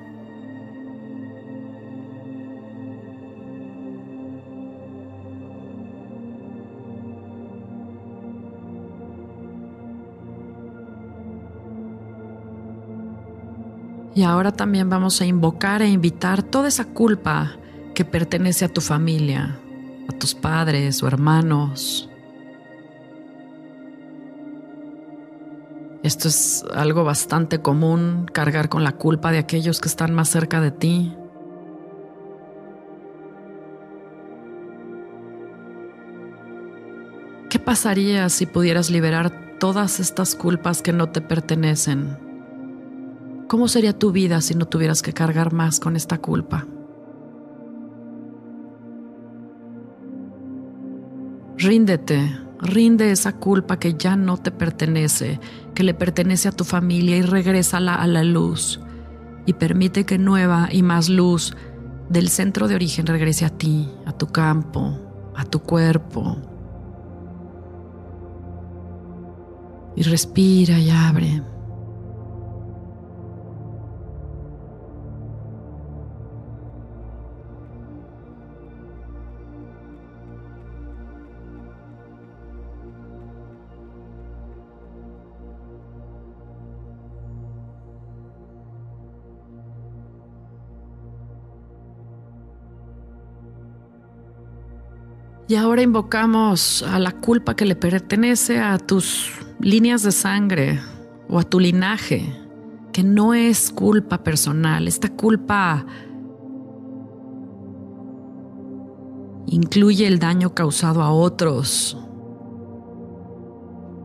Y 14.21 14.23
ahora 14.23 14.53
también 14.53 14.91
vamos 14.91 15.23
a 15.23 15.25
invocar 15.25 15.81
e 15.81 15.89
invitar 15.89 16.43
toda 16.43 16.69
esa 16.69 16.85
culpa 16.85 17.57
que 17.95 18.05
pertenece 18.05 18.67
a 18.67 18.69
tu 18.69 18.83
familia, 18.83 19.59
a 20.11 20.13
tus 20.13 20.35
padres 20.35 21.03
o 21.03 21.07
hermanos. 21.07 22.07
Esto 26.03 26.29
es 26.29 26.67
algo 26.75 27.03
bastante 27.03 27.63
común, 27.63 28.27
cargar 28.31 28.69
con 28.69 28.85
la 28.85 28.93
culpa 28.93 29.33
de 29.33 29.39
aquellos 29.39 29.81
que 29.81 29.89
están 29.89 30.13
más 30.13 30.29
cerca 30.29 30.61
de 30.61 30.71
ti. 30.71 31.17
¿Qué 37.49 37.59
pasaría 37.59 38.29
si 38.29 38.45
pudieras 38.45 38.91
liberar 38.91 39.57
todas 39.59 39.99
estas 39.99 40.35
culpas 40.35 40.83
que 40.83 40.93
no 40.93 41.09
te 41.09 41.23
pertenecen? 41.23 42.30
¿Cómo 43.51 43.67
sería 43.67 43.99
tu 43.99 44.13
vida 44.13 44.41
si 44.43 44.55
no 44.55 44.67
tuvieras 44.67 45.03
que 45.03 45.13
cargar 45.13 45.53
más 45.53 45.81
con 45.81 45.97
esta 45.97 46.19
culpa? 46.19 46.69
Ríndete, 51.57 52.39
rinde 52.61 53.11
esa 53.11 53.33
culpa 53.33 53.81
que 53.81 53.95
ya 53.95 54.15
no 54.15 54.37
te 54.37 54.53
pertenece, 54.53 55.41
que 55.75 55.83
le 55.83 55.95
pertenece 55.95 56.47
a 56.47 56.53
tu 56.53 56.63
familia 56.63 57.17
y 57.17 57.23
regrésala 57.23 57.97
a 57.97 58.07
la 58.07 58.23
luz. 58.23 58.79
Y 59.47 59.55
permite 59.55 60.07
que 60.07 60.17
nueva 60.17 60.69
y 60.71 60.85
más 60.85 61.09
luz 61.09 61.57
del 62.09 62.29
centro 62.29 62.69
de 62.69 62.77
origen 62.77 63.05
regrese 63.05 63.47
a 63.47 63.51
ti, 63.51 63.91
a 64.07 64.13
tu 64.13 64.29
campo, 64.29 64.97
a 65.35 65.45
tu 65.45 65.59
cuerpo. 65.59 66.37
Y 69.97 70.05
respira 70.05 70.79
y 70.79 70.91
abre. 70.91 71.43
Y 95.51 95.57
ahora 95.57 95.83
invocamos 95.83 96.85
a 96.85 97.01
la 97.01 97.11
culpa 97.11 97.57
que 97.57 97.65
le 97.65 97.75
pertenece 97.75 98.61
a 98.61 98.79
tus 98.79 99.33
líneas 99.59 100.05
de 100.05 100.13
sangre 100.13 100.81
o 101.29 101.41
a 101.41 101.43
tu 101.43 101.59
linaje, 101.59 102.37
que 102.93 103.03
no 103.03 103.35
es 103.35 103.73
culpa 103.73 104.23
personal. 104.23 104.87
Esta 104.87 105.09
culpa 105.09 105.85
incluye 109.47 110.07
el 110.07 110.21
daño 110.21 110.55
causado 110.55 111.03
a 111.03 111.11
otros. 111.11 111.99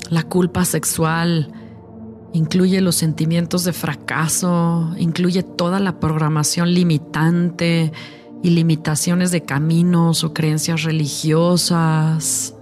La 0.09 0.23
culpa 0.23 0.65
sexual 0.65 1.51
incluye 2.33 2.81
los 2.81 2.95
sentimientos 2.95 3.63
de 3.65 3.73
fracaso, 3.73 4.95
incluye 4.97 5.43
toda 5.43 5.79
la 5.79 5.99
programación 5.99 6.73
limitante, 6.73 7.91
y 8.45 8.51
limitaciones 8.51 9.31
de 9.31 9.41
caminos 9.41 10.23
o 10.23 10.31
creencias 10.31 10.83
religiosas. 10.83 12.53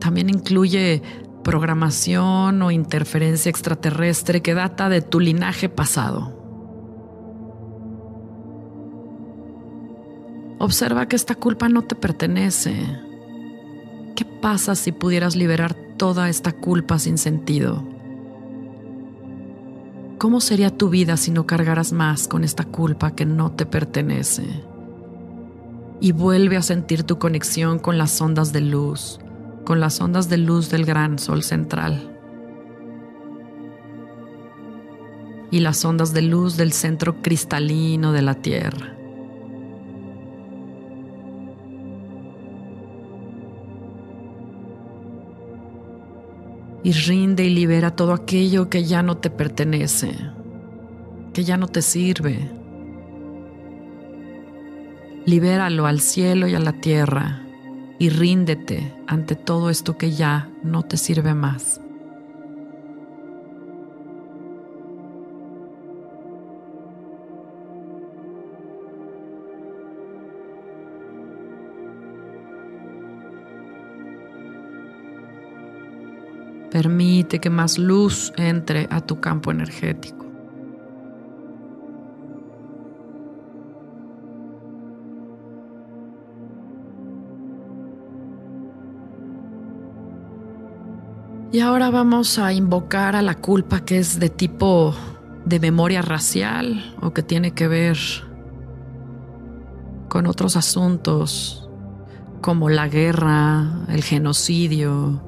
También 0.00 0.28
incluye 0.28 1.00
programación 1.44 2.60
o 2.60 2.72
interferencia 2.72 3.50
extraterrestre 3.50 4.42
que 4.42 4.52
data 4.52 4.88
de 4.88 5.00
tu 5.00 5.20
linaje 5.20 5.68
pasado. 5.68 6.36
Observa 10.58 11.06
que 11.06 11.14
esta 11.14 11.36
culpa 11.36 11.68
no 11.68 11.82
te 11.82 11.94
pertenece. 11.94 12.74
¿Qué 14.16 14.24
pasa 14.24 14.74
si 14.74 14.90
pudieras 14.90 15.36
liberar 15.36 15.76
toda 15.96 16.28
esta 16.28 16.50
culpa 16.50 16.98
sin 16.98 17.16
sentido? 17.16 17.93
¿Cómo 20.24 20.40
sería 20.40 20.70
tu 20.70 20.88
vida 20.88 21.18
si 21.18 21.30
no 21.30 21.46
cargaras 21.46 21.92
más 21.92 22.28
con 22.28 22.44
esta 22.44 22.64
culpa 22.64 23.14
que 23.14 23.26
no 23.26 23.52
te 23.52 23.66
pertenece? 23.66 24.64
Y 26.00 26.12
vuelve 26.12 26.56
a 26.56 26.62
sentir 26.62 27.02
tu 27.02 27.18
conexión 27.18 27.78
con 27.78 27.98
las 27.98 28.18
ondas 28.22 28.50
de 28.50 28.62
luz, 28.62 29.20
con 29.66 29.80
las 29.80 30.00
ondas 30.00 30.30
de 30.30 30.38
luz 30.38 30.70
del 30.70 30.86
gran 30.86 31.18
sol 31.18 31.42
central. 31.42 32.10
Y 35.50 35.60
las 35.60 35.84
ondas 35.84 36.14
de 36.14 36.22
luz 36.22 36.56
del 36.56 36.72
centro 36.72 37.20
cristalino 37.20 38.12
de 38.12 38.22
la 38.22 38.36
Tierra. 38.36 38.96
Y 46.84 46.92
rinde 46.92 47.46
y 47.46 47.50
libera 47.50 47.96
todo 47.96 48.12
aquello 48.12 48.68
que 48.68 48.84
ya 48.84 49.02
no 49.02 49.16
te 49.16 49.30
pertenece, 49.30 50.14
que 51.32 51.42
ya 51.42 51.56
no 51.56 51.66
te 51.66 51.82
sirve. 51.82 52.50
Libéralo 55.24 55.86
al 55.86 56.00
cielo 56.00 56.46
y 56.46 56.54
a 56.54 56.60
la 56.60 56.74
tierra 56.74 57.42
y 57.98 58.10
ríndete 58.10 58.92
ante 59.06 59.34
todo 59.34 59.70
esto 59.70 59.96
que 59.96 60.12
ya 60.12 60.50
no 60.62 60.82
te 60.82 60.98
sirve 60.98 61.32
más. 61.32 61.80
Permite 76.74 77.38
que 77.38 77.50
más 77.50 77.78
luz 77.78 78.32
entre 78.36 78.88
a 78.90 79.00
tu 79.00 79.20
campo 79.20 79.52
energético. 79.52 80.26
Y 91.52 91.60
ahora 91.60 91.90
vamos 91.90 92.40
a 92.40 92.52
invocar 92.52 93.14
a 93.14 93.22
la 93.22 93.36
culpa 93.36 93.84
que 93.84 93.98
es 93.98 94.18
de 94.18 94.28
tipo 94.28 94.96
de 95.44 95.60
memoria 95.60 96.02
racial 96.02 96.96
o 97.00 97.14
que 97.14 97.22
tiene 97.22 97.52
que 97.52 97.68
ver 97.68 97.96
con 100.08 100.26
otros 100.26 100.56
asuntos 100.56 101.70
como 102.40 102.68
la 102.68 102.88
guerra, 102.88 103.84
el 103.86 104.02
genocidio, 104.02 105.22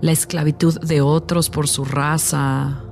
la 0.00 0.12
esclavitud 0.12 0.78
de 0.80 1.00
otros 1.00 1.50
por 1.50 1.68
su 1.68 1.84
raza, 1.84 2.82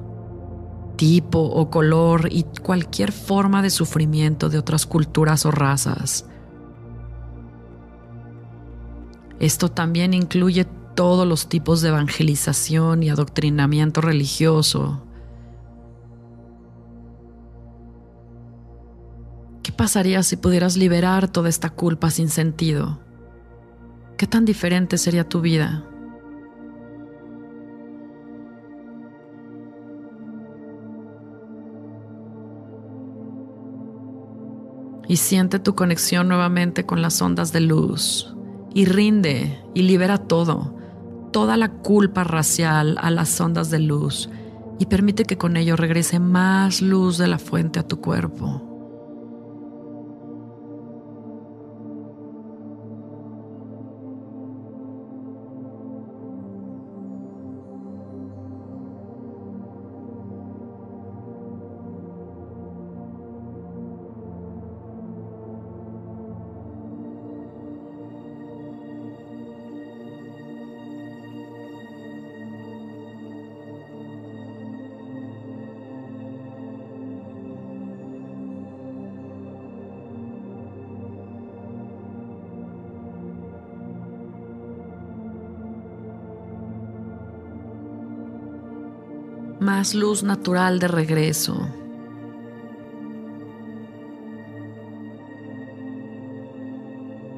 tipo 0.96 1.40
o 1.40 1.70
color 1.70 2.28
y 2.30 2.44
cualquier 2.62 3.12
forma 3.12 3.62
de 3.62 3.70
sufrimiento 3.70 4.48
de 4.48 4.58
otras 4.58 4.86
culturas 4.86 5.44
o 5.46 5.50
razas. 5.50 6.26
Esto 9.40 9.70
también 9.70 10.14
incluye 10.14 10.66
todos 10.94 11.26
los 11.26 11.48
tipos 11.48 11.82
de 11.82 11.88
evangelización 11.88 13.02
y 13.02 13.10
adoctrinamiento 13.10 14.00
religioso. 14.00 15.02
¿Qué 19.62 19.72
pasaría 19.72 20.22
si 20.22 20.36
pudieras 20.36 20.76
liberar 20.76 21.28
toda 21.28 21.48
esta 21.48 21.70
culpa 21.70 22.10
sin 22.10 22.28
sentido? 22.28 23.00
¿Qué 24.16 24.26
tan 24.26 24.44
diferente 24.44 24.96
sería 24.98 25.28
tu 25.28 25.40
vida? 25.40 25.84
Y 35.08 35.16
siente 35.16 35.58
tu 35.58 35.74
conexión 35.74 36.28
nuevamente 36.28 36.84
con 36.84 37.02
las 37.02 37.20
ondas 37.22 37.52
de 37.52 37.60
luz 37.60 38.34
y 38.74 38.86
rinde 38.86 39.60
y 39.74 39.82
libera 39.82 40.18
todo, 40.18 40.74
toda 41.32 41.56
la 41.56 41.70
culpa 41.70 42.24
racial 42.24 42.96
a 43.00 43.10
las 43.10 43.40
ondas 43.40 43.70
de 43.70 43.78
luz 43.78 44.28
y 44.78 44.86
permite 44.86 45.24
que 45.24 45.38
con 45.38 45.56
ello 45.56 45.76
regrese 45.76 46.18
más 46.18 46.82
luz 46.82 47.18
de 47.18 47.28
la 47.28 47.38
fuente 47.38 47.78
a 47.78 47.86
tu 47.86 48.00
cuerpo. 48.00 48.73
Luz 89.92 90.22
natural 90.22 90.78
de 90.78 90.88
regreso. 90.88 91.68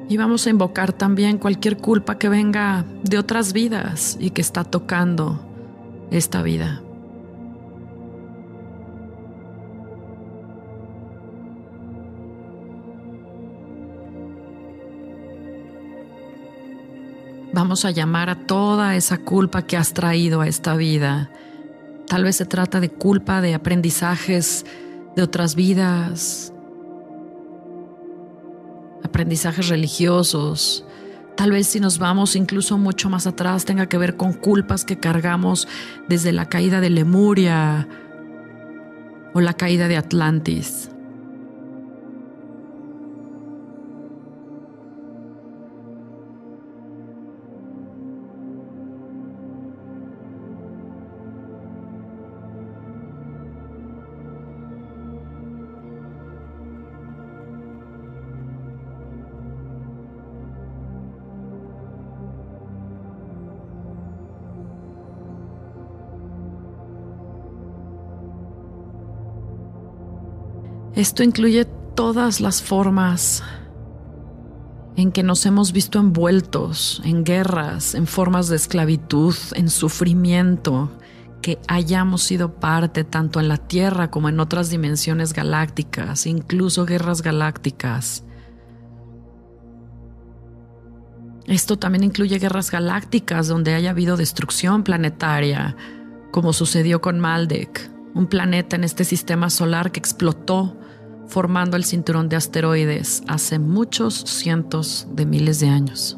Y 0.07 0.15
vamos 0.15 0.47
a 0.47 0.49
invocar 0.49 0.93
también 0.93 1.37
cualquier 1.37 1.77
culpa 1.77 2.17
que 2.17 2.29
venga 2.29 2.85
de 3.03 3.17
otras 3.17 3.51
vidas 3.51 4.17
y 4.21 4.29
que 4.29 4.41
está 4.41 4.63
tocando 4.63 5.41
esta 6.11 6.41
vida. 6.41 6.81
Vamos 17.51 17.85
a 17.85 17.91
llamar 17.91 18.29
a 18.29 18.45
toda 18.45 18.95
esa 18.95 19.17
culpa 19.17 19.63
que 19.63 19.75
has 19.75 19.91
traído 19.91 20.41
a 20.41 20.47
esta 20.47 20.75
vida 20.75 21.31
Tal 22.07 22.23
vez 22.23 22.37
se 22.37 22.45
trata 22.45 22.79
de 22.79 22.89
culpa, 22.89 23.41
de 23.41 23.53
aprendizajes 23.53 24.65
de 25.15 25.23
otras 25.23 25.55
vidas, 25.55 26.53
aprendizajes 29.03 29.67
religiosos. 29.67 30.85
Tal 31.35 31.51
vez 31.51 31.67
si 31.67 31.79
nos 31.79 31.99
vamos 31.99 32.35
incluso 32.35 32.77
mucho 32.77 33.09
más 33.09 33.27
atrás 33.27 33.65
tenga 33.65 33.87
que 33.87 33.97
ver 33.97 34.15
con 34.15 34.33
culpas 34.33 34.85
que 34.85 34.97
cargamos 34.97 35.67
desde 36.07 36.31
la 36.31 36.45
caída 36.47 36.81
de 36.81 36.89
Lemuria 36.89 37.87
o 39.33 39.41
la 39.41 39.53
caída 39.53 39.87
de 39.87 39.97
Atlantis. 39.97 40.89
Esto 70.97 71.21
incluye 71.21 71.65
todas 71.93 72.41
las 72.41 72.63
formas 72.63 73.43
en 74.95 75.11
que 75.11 75.21
nos 75.21 75.45
hemos 75.45 75.71
visto 75.71 75.99
envueltos 75.99 77.03
en 77.05 77.23
guerras, 77.23 77.93
en 77.93 78.07
formas 78.07 78.47
de 78.47 78.55
esclavitud, 78.55 79.35
en 79.53 79.69
sufrimiento, 79.69 80.89
que 81.43 81.59
hayamos 81.67 82.23
sido 82.23 82.55
parte 82.55 83.03
tanto 83.03 83.39
en 83.39 83.47
la 83.47 83.57
Tierra 83.57 84.09
como 84.09 84.27
en 84.27 84.39
otras 84.39 84.71
dimensiones 84.71 85.33
galácticas, 85.33 86.25
incluso 86.25 86.87
guerras 86.87 87.21
galácticas. 87.21 88.23
Esto 91.45 91.77
también 91.77 92.05
incluye 92.05 92.39
guerras 92.39 92.71
galácticas 92.71 93.47
donde 93.47 93.75
haya 93.75 93.91
habido 93.91 94.17
destrucción 94.17 94.81
planetaria, 94.81 95.77
como 96.31 96.53
sucedió 96.53 97.01
con 97.01 97.19
Maldek, 97.19 97.87
un 98.15 98.25
planeta 98.25 98.75
en 98.75 98.83
este 98.83 99.03
sistema 99.03 99.51
solar 99.51 99.91
que 99.91 99.99
explotó 99.99 100.75
formando 101.27 101.77
el 101.77 101.85
cinturón 101.85 102.29
de 102.29 102.35
asteroides 102.35 103.23
hace 103.27 103.59
muchos 103.59 104.15
cientos 104.15 105.07
de 105.11 105.25
miles 105.25 105.59
de 105.59 105.69
años. 105.69 106.17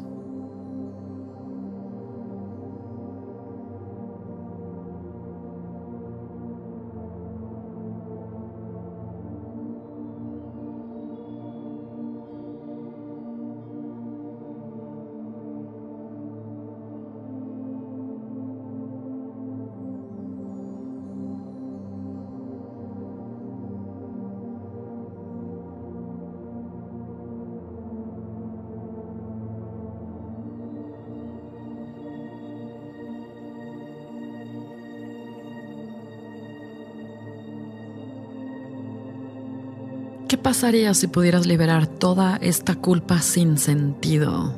¿Qué 40.30 40.38
pasaría 40.38 40.94
si 40.94 41.08
pudieras 41.08 41.44
liberar 41.44 41.88
toda 41.88 42.36
esta 42.36 42.76
culpa 42.76 43.18
sin 43.18 43.58
sentido? 43.58 44.54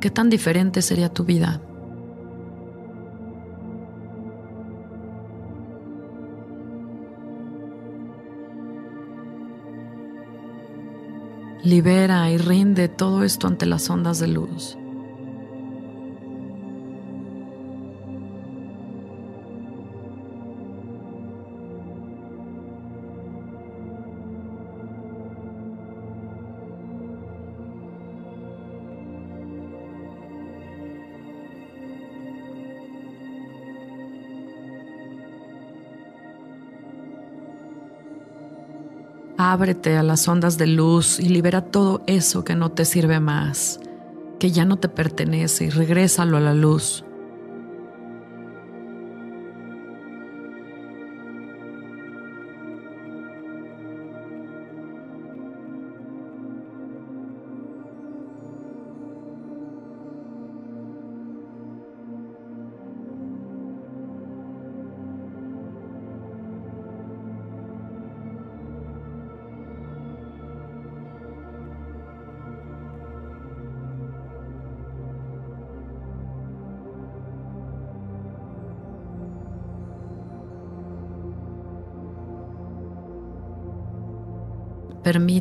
¿Qué 0.00 0.08
tan 0.08 0.30
diferente 0.30 0.80
sería 0.80 1.10
tu 1.10 1.24
vida? 1.24 1.60
Libera 11.62 12.30
y 12.30 12.38
rinde 12.38 12.88
todo 12.88 13.24
esto 13.24 13.48
ante 13.48 13.66
las 13.66 13.90
ondas 13.90 14.20
de 14.20 14.28
luz. 14.28 14.78
Ábrete 39.44 39.96
a 39.96 40.04
las 40.04 40.28
ondas 40.28 40.56
de 40.56 40.68
luz 40.68 41.18
y 41.18 41.28
libera 41.28 41.62
todo 41.62 42.04
eso 42.06 42.44
que 42.44 42.54
no 42.54 42.70
te 42.70 42.84
sirve 42.84 43.18
más, 43.18 43.80
que 44.38 44.52
ya 44.52 44.64
no 44.64 44.76
te 44.76 44.88
pertenece 44.88 45.64
y 45.64 45.70
regrésalo 45.70 46.36
a 46.36 46.40
la 46.40 46.54
luz. 46.54 47.04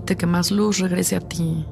Que 0.05 0.25
más 0.27 0.51
luz 0.51 0.79
regrese 0.79 1.15
a 1.15 1.21
ti. 1.21 1.65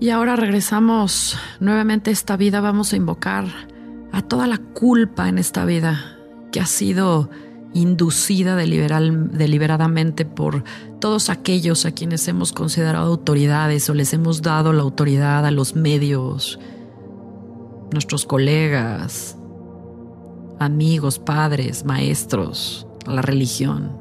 Y 0.00 0.10
ahora 0.10 0.36
regresamos 0.36 1.38
nuevamente 1.60 2.10
a 2.10 2.12
esta 2.12 2.36
vida, 2.36 2.60
vamos 2.60 2.92
a 2.92 2.96
invocar 2.96 3.44
a 4.12 4.22
toda 4.22 4.46
la 4.46 4.58
culpa 4.58 5.28
en 5.28 5.38
esta 5.38 5.64
vida 5.64 6.18
que 6.52 6.60
ha 6.60 6.66
sido 6.66 7.30
inducida 7.74 8.56
deliberadamente 8.56 10.24
por 10.24 10.64
todos 11.00 11.28
aquellos 11.28 11.84
a 11.84 11.90
quienes 11.92 12.26
hemos 12.28 12.52
considerado 12.52 13.06
autoridades 13.06 13.90
o 13.90 13.94
les 13.94 14.14
hemos 14.14 14.42
dado 14.42 14.72
la 14.72 14.82
autoridad 14.82 15.44
a 15.44 15.50
los 15.50 15.74
medios, 15.74 16.58
nuestros 17.92 18.24
colegas, 18.24 19.36
amigos, 20.58 21.18
padres, 21.18 21.84
maestros, 21.84 22.86
a 23.06 23.12
la 23.12 23.22
religión. 23.22 23.98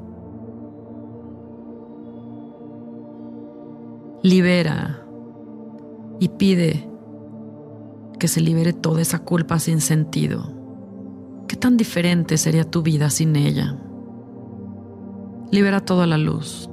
Libera 4.21 5.03
y 6.19 6.29
pide 6.29 6.87
que 8.19 8.27
se 8.27 8.39
libere 8.39 8.71
toda 8.71 9.01
esa 9.01 9.19
culpa 9.19 9.59
sin 9.59 9.81
sentido 9.81 10.52
¿Qué 11.47 11.55
tan 11.55 11.77
diferente 11.77 12.37
sería 12.37 12.63
tu 12.63 12.81
vida 12.81 13.09
sin 13.09 13.35
ella? 13.35 13.77
Libera 15.51 15.81
toda 15.81 16.07
la 16.07 16.17
luz. 16.17 16.69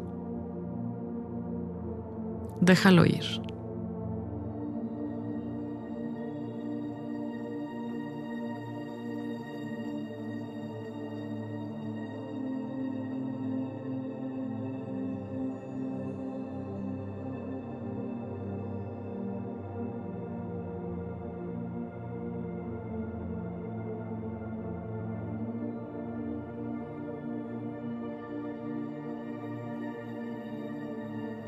Déjalo 2.60 3.04
ir. 3.06 3.39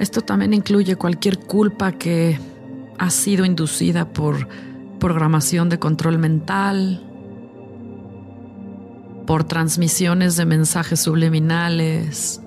Esto 0.03 0.21
también 0.21 0.53
incluye 0.53 0.97
cualquier 0.97 1.39
culpa 1.39 1.93
que 1.93 2.37
ha 2.99 3.09
sido 3.09 3.45
inducida 3.45 4.13
por 4.13 4.49
programación 4.99 5.69
de 5.69 5.79
control 5.79 6.19
mental, 6.19 7.01
por 9.29 9.45
transmisiones 9.45 10.35
de 10.35 10.45
mensajes 10.45 10.99
subliminales, 10.99 12.41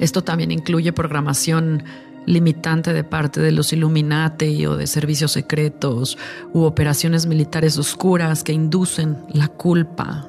Esto 0.00 0.22
también 0.22 0.50
incluye 0.50 0.92
programación 0.92 1.82
limitante 2.26 2.92
de 2.92 3.04
parte 3.04 3.40
de 3.40 3.52
los 3.52 3.72
Illuminati 3.72 4.66
o 4.66 4.76
de 4.76 4.86
servicios 4.86 5.32
secretos 5.32 6.18
u 6.52 6.62
operaciones 6.62 7.26
militares 7.26 7.78
oscuras 7.78 8.42
que 8.42 8.52
inducen 8.52 9.18
la 9.32 9.48
culpa. 9.48 10.28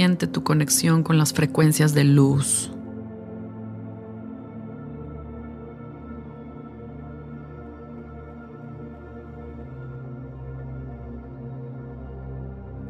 Siente 0.00 0.26
tu 0.26 0.42
conexión 0.42 1.02
con 1.02 1.18
las 1.18 1.34
frecuencias 1.34 1.92
de 1.92 2.04
luz. 2.04 2.72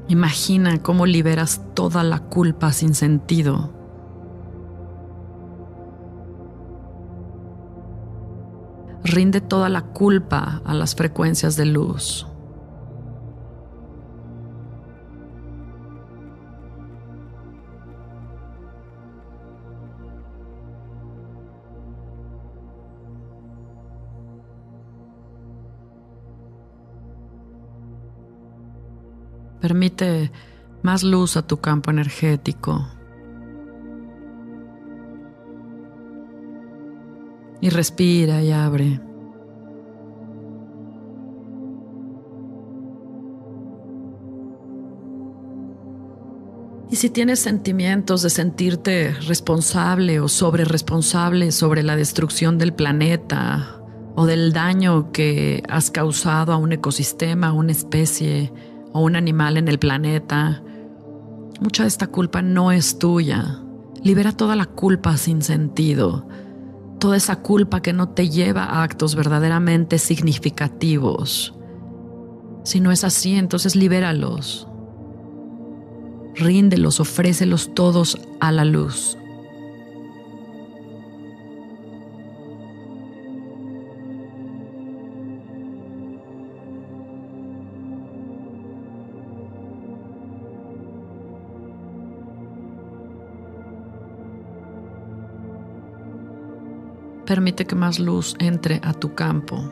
Imagina 0.06 0.80
cómo 0.80 1.04
liberas 1.04 1.60
toda 1.74 2.04
la 2.04 2.20
culpa 2.20 2.70
sin 2.70 2.94
sentido. 2.94 3.72
Rinde 9.02 9.40
toda 9.40 9.68
la 9.68 9.82
culpa 9.82 10.62
a 10.64 10.74
las 10.74 10.94
frecuencias 10.94 11.56
de 11.56 11.66
luz. 11.66 12.29
Más 30.82 31.02
luz 31.02 31.36
a 31.36 31.46
tu 31.46 31.58
campo 31.58 31.90
energético. 31.90 32.86
Y 37.60 37.68
respira 37.68 38.42
y 38.42 38.50
abre. 38.50 39.00
Y 46.90 46.96
si 46.96 47.08
tienes 47.08 47.38
sentimientos 47.38 48.22
de 48.22 48.30
sentirte 48.30 49.14
responsable 49.28 50.18
o 50.18 50.28
sobre 50.28 50.64
responsable 50.64 51.52
sobre 51.52 51.84
la 51.84 51.94
destrucción 51.94 52.58
del 52.58 52.72
planeta 52.72 53.80
o 54.16 54.26
del 54.26 54.52
daño 54.52 55.12
que 55.12 55.62
has 55.68 55.92
causado 55.92 56.52
a 56.52 56.56
un 56.56 56.72
ecosistema, 56.72 57.48
a 57.48 57.52
una 57.52 57.70
especie 57.70 58.52
o 58.92 59.00
un 59.00 59.16
animal 59.16 59.56
en 59.56 59.68
el 59.68 59.78
planeta, 59.78 60.62
mucha 61.60 61.84
de 61.84 61.88
esta 61.88 62.06
culpa 62.06 62.42
no 62.42 62.72
es 62.72 62.98
tuya. 62.98 63.60
Libera 64.02 64.32
toda 64.32 64.56
la 64.56 64.66
culpa 64.66 65.16
sin 65.16 65.42
sentido 65.42 66.26
toda 67.00 67.16
esa 67.16 67.36
culpa 67.36 67.82
que 67.82 67.92
no 67.92 68.10
te 68.10 68.28
lleva 68.28 68.64
a 68.64 68.84
actos 68.84 69.16
verdaderamente 69.16 69.98
significativos. 69.98 71.54
Si 72.62 72.78
no 72.78 72.92
es 72.92 73.02
así, 73.02 73.34
entonces 73.34 73.74
libéralos. 73.74 74.68
Ríndelos, 76.36 77.00
ofrécelos 77.00 77.74
todos 77.74 78.18
a 78.38 78.52
la 78.52 78.64
luz. 78.64 79.18
Permite 97.30 97.64
que 97.64 97.76
más 97.76 98.00
luz 98.00 98.34
entre 98.40 98.80
a 98.82 98.92
tu 98.92 99.14
campo. 99.14 99.62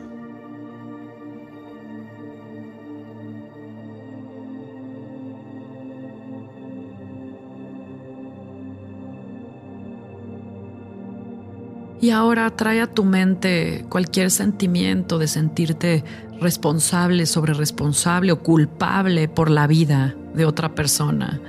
Y 11.99 12.11
ahora 12.11 12.49
trae 12.51 12.79
a 12.79 12.87
tu 12.87 13.03
mente 13.03 13.85
cualquier 13.89 14.31
sentimiento 14.31 15.19
de 15.19 15.27
sentirte 15.27 16.05
responsable, 16.39 17.25
sobre 17.25 17.53
responsable 17.53 18.31
o 18.31 18.41
culpable 18.41 19.27
por 19.27 19.51
la 19.51 19.67
vida 19.67 20.15
de 20.33 20.45
otra 20.45 20.75
persona. 20.75 21.41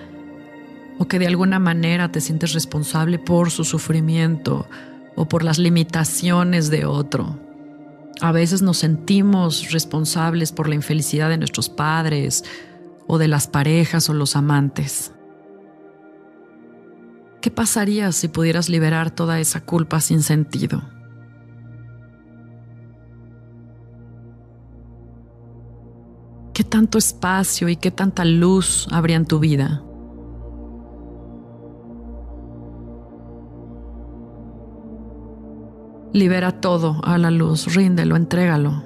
O 0.98 1.06
que 1.06 1.20
de 1.20 1.28
alguna 1.28 1.60
manera 1.60 2.10
te 2.10 2.20
sientes 2.20 2.52
responsable 2.52 3.20
por 3.20 3.52
su 3.52 3.62
sufrimiento 3.62 4.66
o 5.20 5.28
por 5.28 5.44
las 5.44 5.59
limitaciones 5.59 6.70
de 6.70 6.87
otro. 6.87 7.38
A 8.22 8.33
veces 8.33 8.62
nos 8.62 8.78
sentimos 8.78 9.70
responsables 9.70 10.50
por 10.50 10.66
la 10.66 10.74
infelicidad 10.74 11.28
de 11.28 11.37
nuestros 11.37 11.68
padres 11.68 12.42
o 13.06 13.18
de 13.18 13.28
las 13.28 13.46
parejas 13.46 14.09
o 14.09 14.14
los 14.14 14.35
amantes. 14.35 15.12
¿Qué 17.42 17.50
pasaría 17.50 18.12
si 18.12 18.28
pudieras 18.28 18.70
liberar 18.70 19.11
toda 19.11 19.40
esa 19.40 19.61
culpa 19.61 20.00
sin 20.00 20.22
sentido? 20.22 20.83
¿Qué 26.54 26.64
tanto 26.64 26.96
espacio 26.96 27.68
y 27.68 27.76
qué 27.76 27.90
tanta 27.90 28.24
luz 28.24 28.88
habría 28.90 29.16
en 29.16 29.26
tu 29.26 29.38
vida? 29.38 29.83
Libera 36.12 36.60
todo 36.60 37.00
a 37.04 37.18
la 37.18 37.30
luz, 37.30 37.72
ríndelo, 37.72 38.16
entrégalo. 38.16 38.82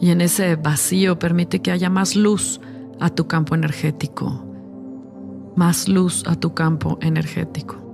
Y 0.00 0.10
en 0.12 0.20
ese 0.20 0.54
vacío 0.54 1.18
permite 1.18 1.60
que 1.60 1.72
haya 1.72 1.90
más 1.90 2.14
luz 2.14 2.60
a 3.00 3.10
tu 3.10 3.26
campo 3.26 3.56
energético, 3.56 4.44
más 5.56 5.88
luz 5.88 6.22
a 6.28 6.36
tu 6.36 6.54
campo 6.54 6.98
energético. 7.02 7.87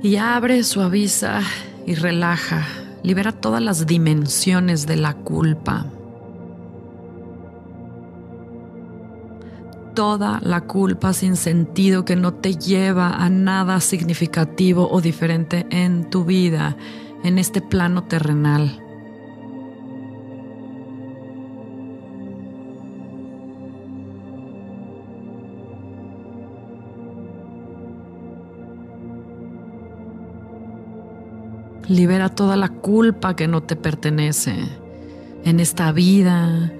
Y 0.00 0.16
abre, 0.16 0.62
suaviza 0.62 1.40
y 1.84 1.94
relaja. 1.94 2.64
Libera 3.02 3.32
todas 3.32 3.60
las 3.60 3.86
dimensiones 3.86 4.86
de 4.86 4.96
la 4.96 5.14
culpa. 5.14 5.86
Toda 9.94 10.38
la 10.44 10.60
culpa 10.60 11.12
sin 11.12 11.34
sentido 11.34 12.04
que 12.04 12.14
no 12.14 12.34
te 12.34 12.54
lleva 12.54 13.08
a 13.16 13.28
nada 13.28 13.80
significativo 13.80 14.88
o 14.88 15.00
diferente 15.00 15.66
en 15.70 16.08
tu 16.08 16.24
vida, 16.24 16.76
en 17.24 17.38
este 17.38 17.60
plano 17.60 18.04
terrenal. 18.04 18.87
Libera 31.88 32.28
toda 32.28 32.56
la 32.56 32.68
culpa 32.68 33.34
que 33.34 33.48
no 33.48 33.62
te 33.62 33.74
pertenece 33.74 34.54
en 35.44 35.58
esta 35.58 35.90
vida, 35.92 36.70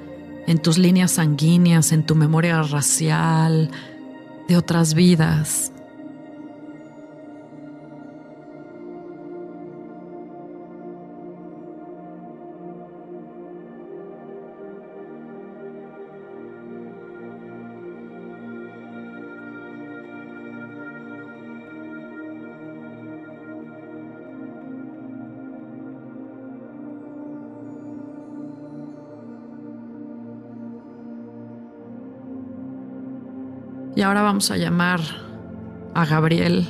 en 0.47 0.59
tus 0.59 0.77
líneas 0.79 1.12
sanguíneas, 1.12 1.92
en 1.92 2.05
tu 2.05 2.14
memoria 2.14 2.62
racial, 2.62 3.71
de 4.49 4.57
otras 4.57 4.94
vidas. 4.94 5.73
Y 33.99 34.03
ahora 34.03 34.22
vamos 34.22 34.53
a 34.53 34.57
llamar 34.57 35.01
a 35.92 36.07
Gabriel, 36.07 36.68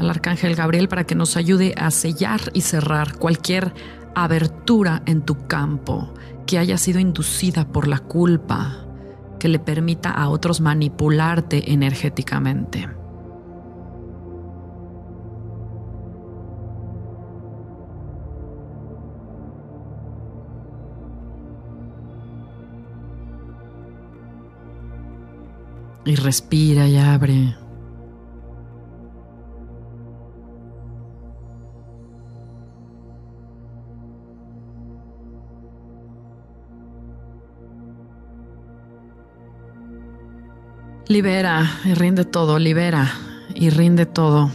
al 0.00 0.10
arcángel 0.10 0.56
Gabriel, 0.56 0.88
para 0.88 1.04
que 1.04 1.14
nos 1.14 1.36
ayude 1.36 1.74
a 1.76 1.92
sellar 1.92 2.40
y 2.54 2.62
cerrar 2.62 3.18
cualquier 3.18 3.72
abertura 4.16 5.02
en 5.06 5.22
tu 5.22 5.46
campo 5.46 6.12
que 6.44 6.58
haya 6.58 6.76
sido 6.76 6.98
inducida 6.98 7.68
por 7.68 7.86
la 7.86 8.00
culpa, 8.00 8.84
que 9.38 9.46
le 9.46 9.60
permita 9.60 10.10
a 10.10 10.28
otros 10.28 10.60
manipularte 10.60 11.72
energéticamente. 11.72 12.88
Y 26.04 26.16
respira 26.16 26.88
y 26.88 26.96
abre. 26.96 27.56
Libera 41.08 41.70
y 41.84 41.94
rinde 41.94 42.24
todo, 42.24 42.58
libera 42.58 43.12
y 43.54 43.70
rinde 43.70 44.06
todo. 44.06 44.50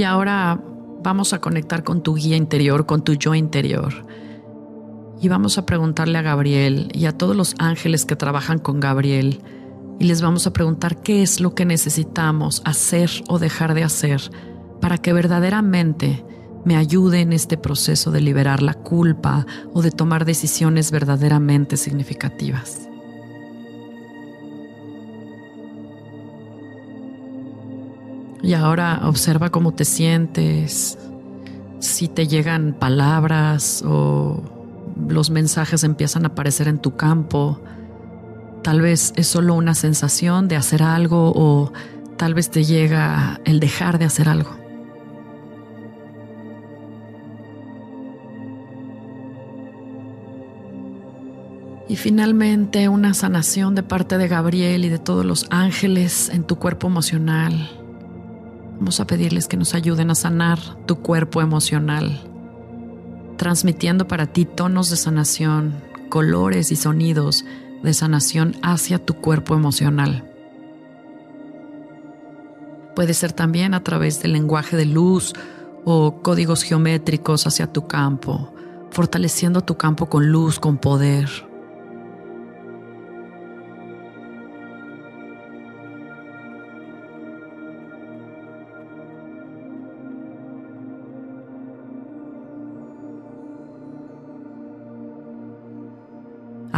Y 0.00 0.04
ahora 0.04 0.58
vamos 1.02 1.34
a 1.34 1.42
conectar 1.42 1.84
con 1.84 2.02
tu 2.02 2.14
guía 2.14 2.34
interior, 2.34 2.86
con 2.86 3.04
tu 3.04 3.12
yo 3.12 3.34
interior. 3.34 4.06
Y 5.20 5.28
vamos 5.28 5.58
a 5.58 5.66
preguntarle 5.66 6.16
a 6.16 6.22
Gabriel 6.22 6.88
y 6.94 7.04
a 7.04 7.12
todos 7.12 7.36
los 7.36 7.54
ángeles 7.58 8.06
que 8.06 8.16
trabajan 8.16 8.58
con 8.60 8.80
Gabriel. 8.80 9.42
Y 9.98 10.04
les 10.04 10.22
vamos 10.22 10.46
a 10.46 10.54
preguntar 10.54 11.02
qué 11.02 11.20
es 11.20 11.42
lo 11.42 11.54
que 11.54 11.66
necesitamos 11.66 12.62
hacer 12.64 13.10
o 13.28 13.38
dejar 13.38 13.74
de 13.74 13.84
hacer 13.84 14.22
para 14.80 14.96
que 14.96 15.12
verdaderamente 15.12 16.24
me 16.64 16.78
ayude 16.78 17.20
en 17.20 17.34
este 17.34 17.58
proceso 17.58 18.10
de 18.10 18.22
liberar 18.22 18.62
la 18.62 18.72
culpa 18.72 19.44
o 19.74 19.82
de 19.82 19.90
tomar 19.90 20.24
decisiones 20.24 20.92
verdaderamente 20.92 21.76
significativas. 21.76 22.89
Y 28.42 28.54
ahora 28.54 29.02
observa 29.04 29.50
cómo 29.50 29.72
te 29.72 29.84
sientes, 29.84 30.98
si 31.80 32.08
te 32.08 32.26
llegan 32.26 32.74
palabras 32.78 33.82
o 33.86 34.42
los 35.08 35.30
mensajes 35.30 35.84
empiezan 35.84 36.24
a 36.24 36.28
aparecer 36.28 36.68
en 36.68 36.78
tu 36.78 36.96
campo. 36.96 37.60
Tal 38.62 38.80
vez 38.80 39.12
es 39.16 39.26
solo 39.26 39.54
una 39.54 39.74
sensación 39.74 40.48
de 40.48 40.56
hacer 40.56 40.82
algo 40.82 41.32
o 41.34 41.72
tal 42.16 42.34
vez 42.34 42.50
te 42.50 42.64
llega 42.64 43.40
el 43.44 43.60
dejar 43.60 43.98
de 43.98 44.04
hacer 44.04 44.28
algo. 44.28 44.50
Y 51.88 51.96
finalmente 51.96 52.88
una 52.88 53.14
sanación 53.14 53.74
de 53.74 53.82
parte 53.82 54.16
de 54.16 54.28
Gabriel 54.28 54.84
y 54.84 54.90
de 54.90 54.98
todos 54.98 55.24
los 55.24 55.46
ángeles 55.50 56.28
en 56.28 56.44
tu 56.44 56.56
cuerpo 56.56 56.86
emocional 56.86 57.79
Vamos 58.80 58.98
a 58.98 59.06
pedirles 59.06 59.46
que 59.46 59.58
nos 59.58 59.74
ayuden 59.74 60.10
a 60.10 60.14
sanar 60.14 60.58
tu 60.86 61.00
cuerpo 61.00 61.42
emocional, 61.42 62.18
transmitiendo 63.36 64.08
para 64.08 64.26
ti 64.26 64.46
tonos 64.46 64.88
de 64.88 64.96
sanación, 64.96 65.74
colores 66.08 66.72
y 66.72 66.76
sonidos 66.76 67.44
de 67.82 67.92
sanación 67.92 68.56
hacia 68.62 68.98
tu 68.98 69.16
cuerpo 69.16 69.54
emocional. 69.54 70.24
Puede 72.96 73.12
ser 73.12 73.32
también 73.32 73.74
a 73.74 73.84
través 73.84 74.22
del 74.22 74.32
lenguaje 74.32 74.78
de 74.78 74.86
luz 74.86 75.34
o 75.84 76.22
códigos 76.22 76.62
geométricos 76.62 77.46
hacia 77.46 77.70
tu 77.70 77.86
campo, 77.86 78.50
fortaleciendo 78.90 79.60
tu 79.60 79.76
campo 79.76 80.06
con 80.06 80.32
luz, 80.32 80.58
con 80.58 80.78
poder. 80.78 81.49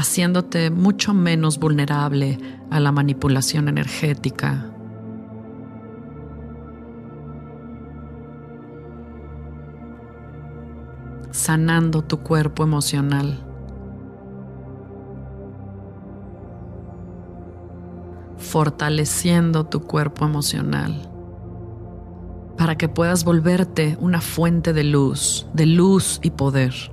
Haciéndote 0.03 0.71
mucho 0.71 1.15
menos 1.15 1.59
vulnerable 1.59 2.39
a 2.71 2.81
la 2.81 2.93
manipulación 2.93 3.69
energética. 3.69 4.69
sanando 11.31 12.03
tu 12.03 12.19
cuerpo 12.19 12.63
emocional. 12.63 13.47
fortaleciendo 18.37 19.65
tu 19.65 19.81
cuerpo 19.81 20.27
emocional 20.27 21.13
para 22.59 22.77
que 22.77 22.89
puedas 22.89 23.25
volverte 23.25 23.97
una 23.99 24.21
fuente 24.21 24.73
de 24.73 24.85
luz, 24.85 25.47
de 25.55 25.67
luz 25.67 26.21
y 26.23 26.31
poder. 26.31 26.92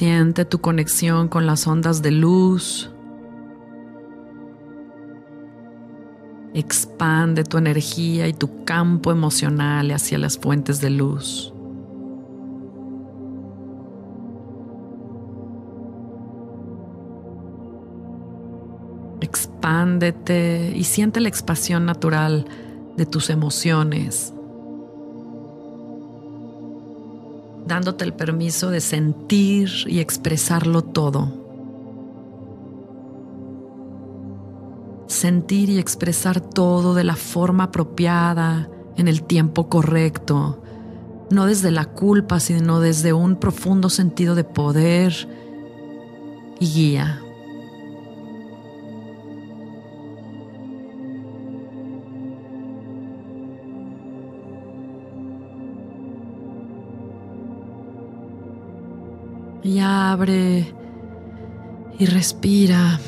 Siente 0.00 0.46
tu 0.46 0.62
conexión 0.62 1.28
con 1.28 1.44
las 1.44 1.66
ondas 1.66 2.00
de 2.00 2.10
luz. 2.10 2.90
Expande 6.54 7.44
tu 7.44 7.58
energía 7.58 8.26
y 8.26 8.32
tu 8.32 8.64
campo 8.64 9.12
emocional 9.12 9.90
hacia 9.90 10.16
las 10.16 10.38
fuentes 10.38 10.80
de 10.80 10.88
luz. 10.88 11.52
Expándete 19.20 20.72
y 20.74 20.84
siente 20.84 21.20
la 21.20 21.28
expansión 21.28 21.84
natural 21.84 22.46
de 22.96 23.04
tus 23.04 23.28
emociones. 23.28 24.32
Dándote 27.66 28.04
el 28.04 28.12
permiso 28.12 28.70
de 28.70 28.80
sentir 28.80 29.70
y 29.86 30.00
expresarlo 30.00 30.82
todo. 30.82 31.32
Sentir 35.06 35.70
y 35.70 35.78
expresar 35.78 36.40
todo 36.40 36.94
de 36.94 37.04
la 37.04 37.16
forma 37.16 37.64
apropiada, 37.64 38.68
en 38.96 39.08
el 39.08 39.22
tiempo 39.22 39.68
correcto, 39.68 40.62
no 41.30 41.46
desde 41.46 41.70
la 41.70 41.86
culpa, 41.86 42.38
sino 42.38 42.80
desde 42.80 43.12
un 43.12 43.36
profundo 43.36 43.88
sentido 43.88 44.34
de 44.34 44.44
poder 44.44 45.28
y 46.58 46.66
guía. 46.66 47.22
Y 59.62 59.78
abre 59.80 60.72
y 61.98 62.06
respira. 62.06 62.98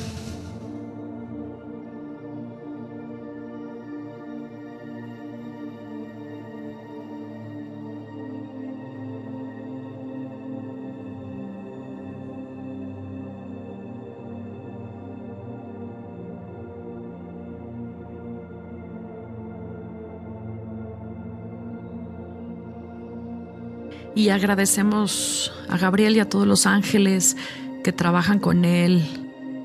Y 24.23 24.29
agradecemos 24.29 25.51
a 25.67 25.77
Gabriel 25.77 26.15
y 26.15 26.21
a 26.21 26.29
todos 26.29 26.47
los 26.47 26.65
ángeles 26.65 27.35
que 27.83 27.91
trabajan 27.91 28.39
con 28.39 28.63
él 28.63 29.03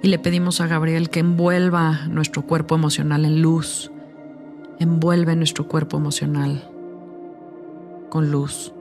y 0.02 0.08
le 0.08 0.18
pedimos 0.18 0.60
a 0.60 0.66
Gabriel 0.66 1.10
que 1.10 1.20
envuelva 1.20 2.00
nuestro 2.08 2.42
cuerpo 2.42 2.74
emocional 2.74 3.24
en 3.24 3.40
luz, 3.40 3.92
envuelve 4.80 5.36
nuestro 5.36 5.68
cuerpo 5.68 5.96
emocional 5.96 6.68
con 8.08 8.32
luz. 8.32 8.72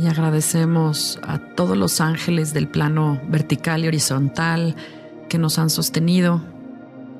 Y 0.00 0.08
agradecemos 0.08 1.20
a 1.22 1.38
todos 1.54 1.76
los 1.76 2.00
ángeles 2.00 2.52
del 2.52 2.66
plano 2.66 3.20
vertical 3.28 3.84
y 3.84 3.86
horizontal 3.86 4.74
que 5.28 5.38
nos 5.38 5.60
han 5.60 5.70
sostenido, 5.70 6.42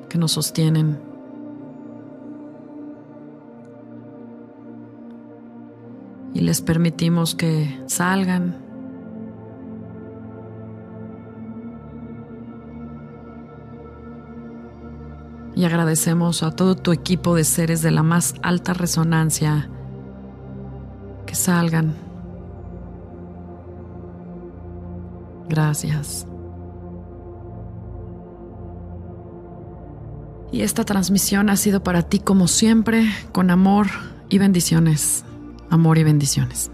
que 0.09 0.17
nos 0.17 0.33
sostienen. 0.33 1.10
Les 6.51 6.59
permitimos 6.59 7.33
que 7.33 7.81
salgan. 7.87 8.57
y 15.55 15.65
agradecemos 15.65 16.43
a 16.43 16.51
todo 16.51 16.75
tu 16.75 16.91
equipo 16.91 17.35
de 17.35 17.43
seres 17.43 17.81
de 17.81 17.91
la 17.91 18.03
más 18.03 18.33
alta 18.41 18.73
resonancia 18.73 19.69
que 21.25 21.35
salgan. 21.35 21.93
Gracias. 25.47 26.25
Y 30.51 30.61
esta 30.61 30.83
transmisión 30.83 31.49
ha 31.49 31.57
sido 31.57 31.83
para 31.83 32.01
ti 32.01 32.19
como 32.19 32.47
siempre, 32.47 33.05
con 33.31 33.51
amor 33.51 33.87
y 34.29 34.37
bendiciones. 34.39 35.23
Amor 35.71 35.97
y 35.97 36.03
bendiciones. 36.03 36.70